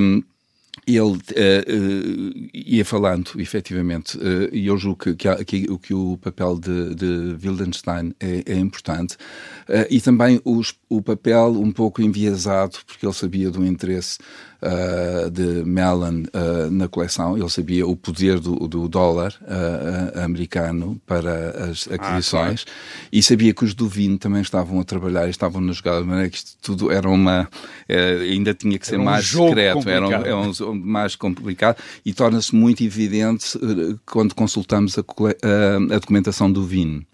um, 0.00 0.22
ele 0.96 1.02
uh, 1.02 1.14
uh, 1.16 2.48
ia 2.54 2.84
falando, 2.84 3.32
efetivamente, 3.38 4.16
uh, 4.16 4.48
e 4.52 4.66
eu 4.66 4.76
julgo 4.78 4.98
que, 4.98 5.14
que, 5.14 5.44
que, 5.44 5.78
que, 5.78 5.94
o 5.94 6.16
papel 6.16 6.58
de, 6.58 6.94
de 6.94 7.36
Wildenstein 7.46 8.14
é, 8.18 8.42
é 8.46 8.58
importante, 8.58 9.16
e 9.90 10.00
também 10.00 10.40
os, 10.44 10.74
o 10.88 11.02
papel 11.02 11.60
um 11.60 11.70
pouco 11.70 12.00
enviesado, 12.00 12.78
porque 12.86 13.04
ele 13.04 13.12
sabia 13.12 13.50
do 13.50 13.66
interesse 13.66 14.18
de 15.30 15.62
Mellon 15.64 16.24
na 16.72 16.88
coleção. 16.88 17.36
Ele 17.36 17.48
sabia 17.48 17.86
o 17.86 17.94
poder 17.94 18.40
do, 18.40 18.66
do 18.66 18.88
dólar 18.88 19.38
americano 20.24 21.00
para 21.06 21.70
as 21.70 21.86
aquisições 21.86 22.62
ah, 22.62 22.70
claro. 22.70 23.08
e 23.12 23.22
sabia 23.22 23.54
que 23.54 23.64
os 23.64 23.74
do 23.74 23.86
vinho 23.86 24.18
também 24.18 24.40
estavam 24.40 24.80
a 24.80 24.84
trabalhar 24.84 25.26
e 25.26 25.30
estavam 25.30 25.60
na 25.60 25.72
jogada, 25.72 26.00
de 26.00 26.08
maneira 26.08 26.30
que 26.30 26.38
isto 26.38 26.56
tudo 26.62 26.90
era 26.90 27.08
uma. 27.08 27.48
ainda 27.88 28.54
tinha 28.54 28.78
que 28.78 28.86
ser 28.86 28.98
mais 28.98 29.26
secreto, 29.26 29.88
era, 29.88 30.08
um, 30.08 30.12
era 30.12 30.36
um, 30.36 30.52
mais 30.78 31.16
complicado 31.16 31.76
e 32.04 32.12
torna-se 32.12 32.54
muito 32.54 32.82
evidente 32.82 33.58
quando 34.06 34.34
consultamos 34.34 34.98
a, 34.98 35.02
a, 35.02 35.94
a 35.94 35.98
documentação 35.98 36.50
do 36.50 36.64
vinho 36.64 37.04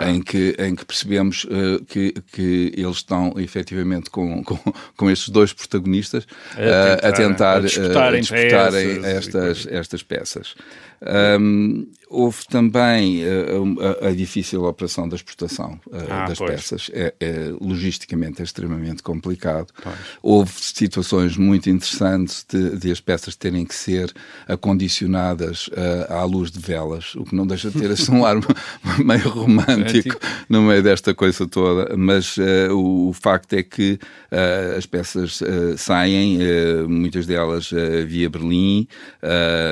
em, 0.00 0.22
que, 0.22 0.54
em 0.58 0.74
que 0.74 0.84
percebemos 0.84 1.44
uh, 1.44 1.84
que, 1.84 2.14
que 2.32 2.72
eles 2.76 2.96
estão 2.96 3.34
efetivamente 3.36 4.10
com, 4.10 4.42
com, 4.44 4.58
com 4.96 5.10
estes 5.10 5.28
dois 5.28 5.52
protagonistas 5.52 6.24
uh, 6.24 7.06
a 7.06 7.12
tentar, 7.12 7.58
a 7.58 7.60
disputarem, 7.60 8.20
uh, 8.20 8.22
disputarem 8.22 9.04
estas, 9.04 9.66
estas 9.70 10.02
peças. 10.02 10.54
Um, 11.02 11.86
houve 12.10 12.44
também 12.46 13.24
uh, 13.24 14.02
a, 14.02 14.08
a, 14.08 14.10
difícil 14.12 14.64
operação 14.64 15.08
da 15.08 15.14
exportação 15.14 15.80
uh, 15.86 15.96
ah, 16.10 16.26
das 16.28 16.38
pois. 16.38 16.50
peças. 16.50 16.90
É, 16.92 17.14
é, 17.20 17.52
logisticamente 17.58 18.42
é 18.42 18.44
extremamente 18.44 19.02
complicado. 19.02 19.68
Pois. 19.82 19.96
Houve 20.20 20.52
situações 20.56 21.36
muito 21.38 21.70
interessantes 21.70 22.44
de, 22.46 22.76
de, 22.76 22.90
as 22.90 23.00
peças 23.00 23.34
terem 23.34 23.64
que 23.64 23.74
ser 23.74 24.12
acondicionadas 24.46 25.68
uh, 25.68 26.12
à 26.12 26.24
luz 26.24 26.50
de 26.50 26.58
velas, 26.58 27.14
o 27.14 27.24
que 27.24 27.34
não 27.34 27.46
deixa 27.46 27.70
de 27.70 27.78
ter 27.78 27.92
assim, 27.92 28.12
um 28.12 28.26
ar 28.26 28.36
meio 29.02 29.28
romântico 29.30 30.18
no 30.48 30.62
meio 30.62 30.82
desta 30.82 31.14
coisa 31.14 31.46
toda. 31.46 31.96
Mas 31.96 32.36
o, 32.72 33.08
o, 33.08 33.12
facto 33.12 33.52
é 33.54 33.62
que 33.62 33.98
as 34.76 34.86
peças 34.86 35.40
saem, 35.76 36.38
muitas 36.88 37.26
delas 37.26 37.70
via 38.06 38.28
Berlim, 38.28 38.88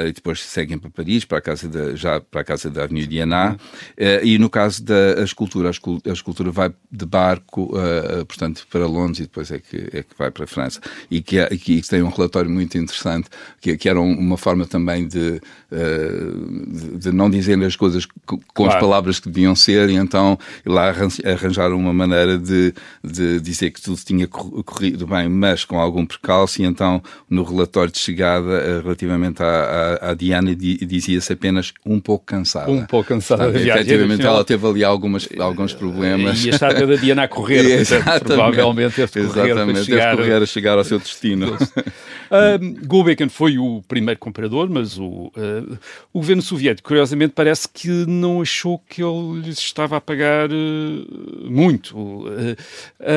e 0.06 0.12
depois 0.12 0.40
seguem 0.40 0.78
para 0.78 0.90
Paris 0.90 1.17
Paris, 1.18 1.24
para 1.24 1.38
a 1.38 1.40
casa 1.40 1.68
da, 1.68 1.94
já 1.94 2.20
para 2.20 2.40
a 2.40 2.44
casa 2.44 2.70
da 2.70 2.84
Avenida 2.84 3.08
Diana, 3.08 3.54
uh, 3.54 4.24
e 4.24 4.38
no 4.38 4.48
caso 4.48 4.84
da 4.84 5.22
escultura, 5.22 5.68
a 5.70 6.12
escultura 6.12 6.50
vai 6.50 6.72
de 6.90 7.06
barco, 7.06 7.72
uh, 7.76 8.24
portanto, 8.26 8.66
para 8.70 8.86
Londres 8.86 9.20
e 9.20 9.22
depois 9.22 9.50
é 9.50 9.58
que, 9.58 9.76
é 9.92 10.02
que 10.02 10.16
vai 10.18 10.30
para 10.30 10.44
a 10.44 10.46
França. 10.46 10.80
E 11.10 11.20
que, 11.20 11.38
é, 11.38 11.48
que 11.48 11.80
tem 11.82 12.02
um 12.02 12.08
relatório 12.08 12.50
muito 12.50 12.76
interessante, 12.78 13.28
que, 13.60 13.76
que 13.76 13.88
era 13.88 14.00
uma 14.00 14.36
forma 14.36 14.66
também 14.66 15.06
de, 15.06 15.40
uh, 15.72 16.98
de, 16.98 17.12
não 17.12 17.30
dizer 17.30 17.62
as 17.64 17.76
coisas 17.76 18.06
com 18.26 18.38
claro. 18.54 18.72
as 18.72 18.80
palavras 18.80 19.20
que 19.20 19.28
deviam 19.28 19.54
ser, 19.54 19.90
e 19.90 19.94
então 19.94 20.38
lá 20.64 20.94
arranjaram 21.24 21.76
uma 21.76 21.92
maneira 21.92 22.38
de, 22.38 22.72
de 23.02 23.40
dizer 23.40 23.70
que 23.70 23.80
tudo 23.80 23.98
tinha 24.04 24.26
corrido 24.28 25.06
bem, 25.06 25.28
mas 25.28 25.64
com 25.64 25.80
algum 25.80 26.04
precalço, 26.06 26.62
e 26.62 26.64
então 26.64 27.02
no 27.28 27.42
relatório 27.42 27.92
de 27.92 27.98
chegada 27.98 28.80
relativamente 28.82 29.42
à, 29.42 29.98
à, 30.02 30.10
à 30.10 30.14
Diana 30.14 30.54
dizia 30.54 31.07
dizia-se 31.08 31.32
apenas 31.32 31.72
um 31.84 31.98
pouco 31.98 32.24
cansada. 32.26 32.70
Um 32.70 32.84
pouco 32.84 33.08
cansada 33.08 33.44
Portanto, 33.44 33.62
viagem. 33.62 33.82
Efetivamente 33.82 34.26
ela 34.26 34.44
teve 34.44 34.66
ali 34.66 34.84
algumas, 34.84 35.28
alguns 35.38 35.72
problemas. 35.72 36.44
E 36.44 36.50
a 36.50 36.52
estátua 36.52 36.86
da 36.86 36.96
Diana 36.96 37.22
a 37.22 37.28
correr, 37.28 37.84
portanto, 37.86 38.24
provavelmente 38.24 38.94
teve 38.94 39.06
de 39.06 39.32
correr 39.32 39.50
Exatamente, 39.50 39.84
chegar... 39.84 40.10
teve 40.10 40.22
correr 40.22 40.42
a 40.42 40.46
chegar 40.46 40.78
ao 40.78 40.84
seu 40.84 40.98
destino. 40.98 41.54
uh, 41.56 42.86
Gulbenkian 42.86 43.28
foi 43.28 43.58
o 43.58 43.82
primeiro 43.88 44.20
comprador, 44.20 44.68
mas 44.68 44.98
o, 44.98 45.32
uh, 45.36 45.78
o 46.12 46.20
governo 46.20 46.42
soviético, 46.42 46.88
curiosamente, 46.88 47.32
parece 47.34 47.68
que 47.68 47.88
não 47.88 48.42
achou 48.42 48.78
que 48.78 49.02
ele 49.02 49.40
lhes 49.40 49.58
estava 49.58 49.96
a 49.96 50.00
pagar 50.00 50.50
uh, 50.50 51.50
muito. 51.50 51.96
Uh, 51.96 52.56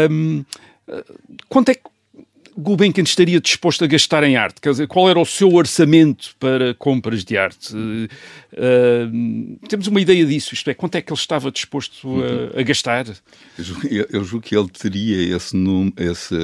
um, 0.09 0.45
quanto 1.49 1.69
é 1.69 1.75
que 1.75 1.81
Gulbenkian 2.57 3.03
estaria 3.03 3.39
disposto 3.39 3.83
a 3.83 3.87
gastar 3.87 4.23
em 4.23 4.35
arte? 4.35 4.61
Quer 4.61 4.71
dizer, 4.71 4.87
qual 4.87 5.09
era 5.09 5.19
o 5.19 5.25
seu 5.25 5.53
orçamento 5.53 6.35
para 6.39 6.73
compras 6.75 7.23
de 7.23 7.37
arte? 7.37 7.75
Uh, 7.75 8.07
uh, 8.53 9.67
temos 9.67 9.87
uma 9.87 10.01
ideia 10.01 10.25
disso, 10.25 10.53
isto 10.53 10.69
é, 10.69 10.73
quanto 10.73 10.95
é 10.95 11.01
que 11.01 11.11
ele 11.11 11.19
estava 11.19 11.51
disposto 11.51 12.07
a, 12.55 12.59
a 12.59 12.63
gastar? 12.63 13.07
Eu 13.57 13.63
julgo, 13.63 13.87
eu 13.87 14.23
julgo, 14.23 14.45
que 14.45 14.55
ele 14.55 14.69
teria 14.69 15.35
esse, 15.35 15.55
num, 15.55 15.91
esse, 15.97 16.35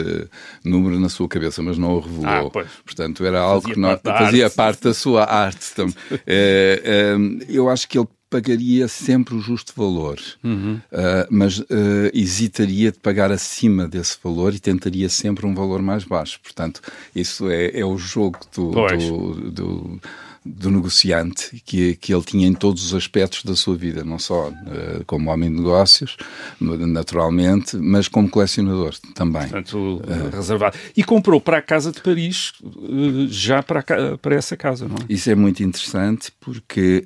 número 0.64 1.00
na 1.00 1.10
sua 1.10 1.28
cabeça, 1.28 1.62
mas 1.62 1.78
não 1.78 1.94
o 1.94 2.00
revelou. 2.00 2.52
Ah, 2.56 2.66
Portanto, 2.86 3.26
era 3.26 3.40
algo 3.40 3.62
fazia 3.62 3.74
que 3.74 3.80
não, 3.80 4.00
fazia 4.00 4.46
arte. 4.46 4.56
parte 4.56 4.84
da 4.84 4.94
sua 4.94 5.24
arte. 5.26 5.76
Também. 5.76 5.96
É, 6.26 7.16
eu 7.50 7.70
acho 7.70 7.88
que 7.88 7.98
ele 7.98 8.08
pagaria 8.30 8.88
sempre 8.88 9.36
o 9.36 9.40
justo 9.40 9.74
valor, 9.76 10.20
uhum. 10.44 10.80
uh, 10.92 11.28
mas 11.30 11.60
uh, 11.60 11.66
hesitaria 12.14 12.92
de 12.92 13.00
pagar 13.00 13.32
acima 13.32 13.88
desse 13.88 14.18
valor 14.22 14.54
e 14.54 14.60
tentaria 14.60 15.10
sempre 15.10 15.46
um 15.46 15.56
valor 15.56 15.82
mais 15.82 16.04
baixo. 16.04 16.40
Portanto, 16.42 16.82
isso 17.16 17.50
é, 17.50 17.80
é 17.80 17.86
o 17.86 17.98
jogo 17.98 18.40
do, 18.54 18.72
do, 18.72 19.52
do 19.52 20.02
do 20.48 20.72
negociante 20.72 21.62
que, 21.66 21.96
que 21.96 22.14
ele 22.14 22.24
tinha 22.24 22.48
em 22.48 22.54
todos 22.54 22.86
os 22.86 22.94
aspectos 22.94 23.44
da 23.44 23.56
sua 23.56 23.76
vida, 23.76 24.04
não 24.04 24.18
só 24.18 24.50
uh, 24.50 25.06
como 25.06 25.30
homem 25.30 25.50
de 25.50 25.58
negócios, 25.58 26.18
naturalmente, 26.60 27.78
mas 27.78 28.08
como 28.08 28.30
colecionador 28.30 28.96
também. 29.14 29.44
Portanto, 29.44 30.02
uh, 30.04 30.36
reservado. 30.36 30.78
E 30.96 31.04
comprou 31.04 31.42
para 31.42 31.58
a 31.58 31.62
Casa 31.62 31.92
de 31.92 32.02
Paris, 32.02 32.54
uh, 32.64 33.28
já 33.30 33.62
para, 33.62 33.82
a, 33.82 34.18
para 34.18 34.36
essa 34.36 34.56
casa, 34.56 34.88
não 34.88 34.96
é? 34.96 35.06
Isso 35.10 35.30
é 35.30 35.36
muito 35.36 35.64
interessante 35.64 36.32
porque 36.40 37.06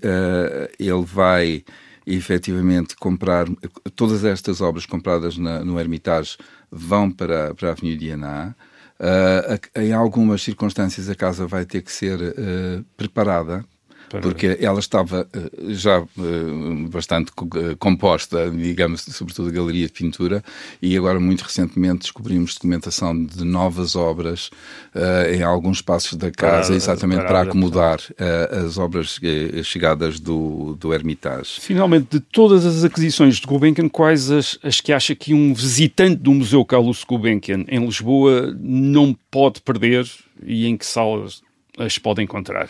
ele 0.80 1.04
vai 1.04 1.64
efetivamente 2.06 2.96
comprar 2.96 3.48
todas 3.96 4.26
estas 4.26 4.60
obras 4.60 4.86
compradas 4.86 5.38
na, 5.38 5.64
no 5.64 5.80
Hermitage 5.80 6.38
vão 6.72 7.12
para, 7.12 7.54
para 7.54 7.70
a 7.70 7.72
Avenida 7.74 8.00
Diana 8.00 8.56
Uh, 9.02 9.80
em 9.80 9.94
algumas 9.94 10.44
circunstâncias 10.44 11.10
a 11.10 11.16
casa 11.16 11.48
vai 11.48 11.66
ter 11.66 11.82
que 11.82 11.92
ser 11.92 12.20
uh, 12.22 12.86
preparada 12.96 13.66
porque 14.20 14.58
ela 14.60 14.80
estava 14.80 15.28
uh, 15.36 15.74
já 15.74 16.02
uh, 16.02 16.90
bastante 16.90 17.32
uh, 17.32 17.78
composta, 17.78 18.50
digamos, 18.52 19.02
sobretudo 19.02 19.50
a 19.50 19.52
galeria 19.52 19.86
de 19.86 19.94
pintura, 19.94 20.44
e 20.82 20.98
agora 20.98 21.20
muito 21.20 21.42
recentemente 21.42 22.00
descobrimos 22.00 22.56
documentação 22.56 23.26
de 23.26 23.44
novas 23.44 23.96
obras 23.96 24.50
em 25.34 25.42
alguns 25.42 25.78
espaços 25.78 26.18
da 26.18 26.32
casa, 26.32 26.68
para, 26.68 26.76
exatamente 26.76 27.20
para, 27.20 27.28
para 27.28 27.42
acomodar 27.42 28.00
as 28.66 28.78
obras 28.78 29.20
chegadas 29.64 30.20
do, 30.20 30.76
do 30.80 30.94
Hermitage. 30.94 31.60
Finalmente, 31.60 32.08
de 32.12 32.20
todas 32.20 32.66
as 32.66 32.84
aquisições 32.84 33.36
de 33.36 33.48
Gulbenkian, 33.48 33.88
quais 33.88 34.30
as, 34.30 34.58
as 34.64 34.82
que 34.82 34.92
acha 34.92 35.16
que 35.16 35.34
um 35.34 35.54
visitante 35.54 36.18
do 36.18 36.32
Museu 36.32 36.66
Carlos 36.66 37.04
Gulbenkian 37.04 37.66
em 37.68 37.86
Lisboa 37.86 38.56
não 38.60 39.16
pode 39.30 39.62
perder 39.62 40.06
e 40.44 40.68
em 40.68 40.76
que 40.76 40.86
salas 40.86 41.42
as 41.78 41.98
pode 41.98 42.22
encontrar? 42.22 42.70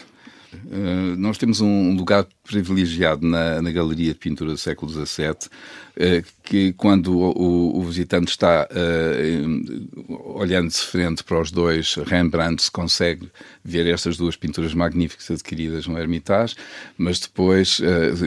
Uh, 0.54 1.16
nós 1.18 1.38
temos 1.38 1.62
um 1.62 1.96
lugar 1.96 2.28
privilegiado 2.44 3.26
na, 3.26 3.62
na 3.62 3.72
Galeria 3.72 4.14
de 4.14 4.20
Pintura 4.20 4.52
do 4.52 4.58
século 4.58 4.92
XVII, 4.92 5.30
uh, 5.32 6.26
que 6.44 6.74
quando 6.74 7.18
o, 7.18 7.80
o 7.80 7.84
visitante 7.84 8.32
está 8.32 8.68
uh, 8.72 10.40
olhando 10.40 10.70
de 10.70 10.78
frente 10.78 11.24
para 11.24 11.40
os 11.40 11.52
dois 11.52 11.96
Rembrandt, 11.96 12.64
se 12.64 12.72
consegue 12.72 13.30
ver 13.64 13.88
estas 13.88 14.18
duas 14.18 14.36
pinturas 14.36 14.74
magníficas 14.74 15.30
adquiridas 15.32 15.88
no 15.88 15.98
Hermitage, 15.98 16.56
mas 16.98 17.20
depois, 17.20 17.80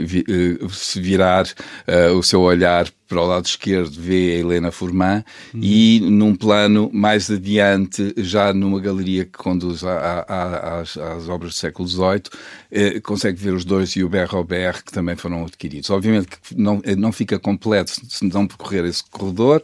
vi, 0.07 0.25
se 0.71 1.01
virar 1.01 1.47
o 2.17 2.23
seu 2.23 2.41
olhar 2.41 2.89
para 3.09 3.21
o 3.21 3.27
lado 3.27 3.47
esquerdo, 3.47 3.93
vê 3.93 4.33
a 4.33 4.39
Helena 4.39 4.71
Forman 4.71 5.25
uhum. 5.53 5.61
e 5.63 6.01
num 6.01 6.35
plano 6.35 6.91
mais 6.93 7.31
adiante, 7.31 8.15
já 8.17 8.53
numa 8.53 8.81
galeria 8.81 9.25
que 9.25 9.33
conduz 9.33 9.85
a, 9.85 10.25
a, 10.27 10.81
às, 10.81 10.97
às, 10.97 11.29
obras 11.29 11.53
do 11.53 11.57
século 11.57 11.89
XVIII, 11.89 13.01
consegue 13.03 13.39
ver 13.39 13.53
os 13.53 13.65
dois 13.65 13.95
Hubert 13.95 14.31
Robert 14.31 14.83
que 14.85 14.93
também 14.93 15.17
foram 15.17 15.45
adquiridos. 15.45 15.91
Obviamente 15.91 16.29
que 16.29 16.57
não, 16.57 16.81
não 16.97 17.13
fica 17.13 17.39
completo 17.39 17.93
se 18.09 18.25
não 18.27 18.47
percorrer 18.47 18.85
esse 18.85 19.05
corredor, 19.05 19.63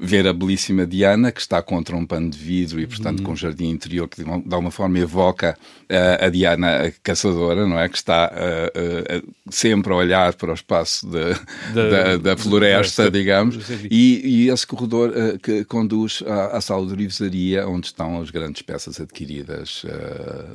ver 0.00 0.26
a 0.26 0.32
belíssima 0.32 0.86
Diana, 0.86 1.30
que 1.30 1.40
está 1.40 1.62
contra 1.62 1.94
um 1.94 2.06
pano 2.06 2.30
de 2.30 2.38
vidro 2.38 2.80
e, 2.80 2.86
portanto, 2.86 3.18
uhum. 3.18 3.26
com 3.26 3.32
um 3.32 3.36
jardim 3.36 3.68
interior 3.68 4.08
que, 4.08 4.24
de 4.24 4.30
alguma 4.30 4.70
forma, 4.70 4.98
evoca 4.98 5.56
uh, 5.90 6.24
a 6.24 6.28
Diana 6.30 6.86
a 6.86 6.90
caçadora, 7.02 7.66
não 7.66 7.78
é? 7.78 7.86
Que 7.86 7.96
está 7.96 8.32
uh, 8.32 9.18
uh, 9.18 9.34
sempre 9.50 9.92
a 9.92 9.96
olhar 9.96 10.34
para 10.34 10.52
o 10.52 10.54
espaço 10.54 11.06
de, 11.06 11.34
da, 11.74 11.90
da, 11.90 12.16
da, 12.16 12.36
floresta, 12.36 13.10
digamos, 13.10 13.68
e, 13.90 14.46
e, 14.46 14.48
esse 14.48 14.66
corredor 14.66 15.12
que 15.42 15.64
conduz 15.66 16.22
à, 16.26 16.56
à, 16.56 16.60
sala 16.62 16.86
de 16.86 16.92
orivesaria, 16.92 17.68
onde 17.68 17.88
estão 17.88 18.20
as 18.22 18.30
grandes 18.30 18.62
peças 18.62 18.98
adquiridas 18.98 19.84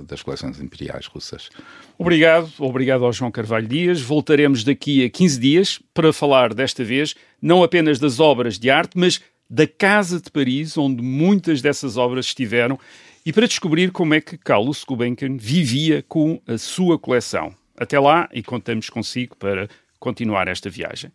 das 0.08 0.24
coleções 0.24 0.60
imperiais 0.60 1.06
russas. 1.06 1.50
Obrigado, 1.98 2.50
obrigado 2.58 3.06
ao 3.06 3.14
João 3.14 3.32
Carvalho 3.32 3.68
Dias. 3.68 4.02
Voltaremos 4.02 4.64
daqui 4.64 5.06
a 5.06 5.10
15 5.10 5.40
dias 5.40 5.80
para 5.96 6.14
falar 6.14 6.54
desta 6.54 6.84
vez 6.84 7.16
não 7.42 7.64
apenas 7.64 7.98
das 7.98 8.20
obras 8.20 8.60
de 8.60 8.70
arte, 8.70 8.98
mas 8.98 9.22
da 9.50 9.66
Casa 9.66 10.20
de 10.20 10.30
Paris, 10.30 10.78
onde 10.78 11.02
muitas 11.02 11.62
dessas 11.62 11.98
obras 11.98 12.26
estiveram, 12.26 12.78
e 13.26 13.32
para 13.32 13.48
descobrir 13.48 13.92
como 13.92 14.14
é 14.14 14.22
que 14.22 14.38
Carlos 14.38 14.84
Gulbenkian 14.84 15.38
vivia 15.38 16.04
com 16.08 16.42
a 16.46 16.58
sua 16.58 17.00
coleção. 17.00 17.56
Até 17.78 18.00
lá 18.00 18.30
e 18.34 18.44
contamos 18.44 18.90
consigo 18.90 19.36
para 19.38 19.70
continuar 19.98 20.48
esta 20.48 20.70
viagem. 20.70 21.12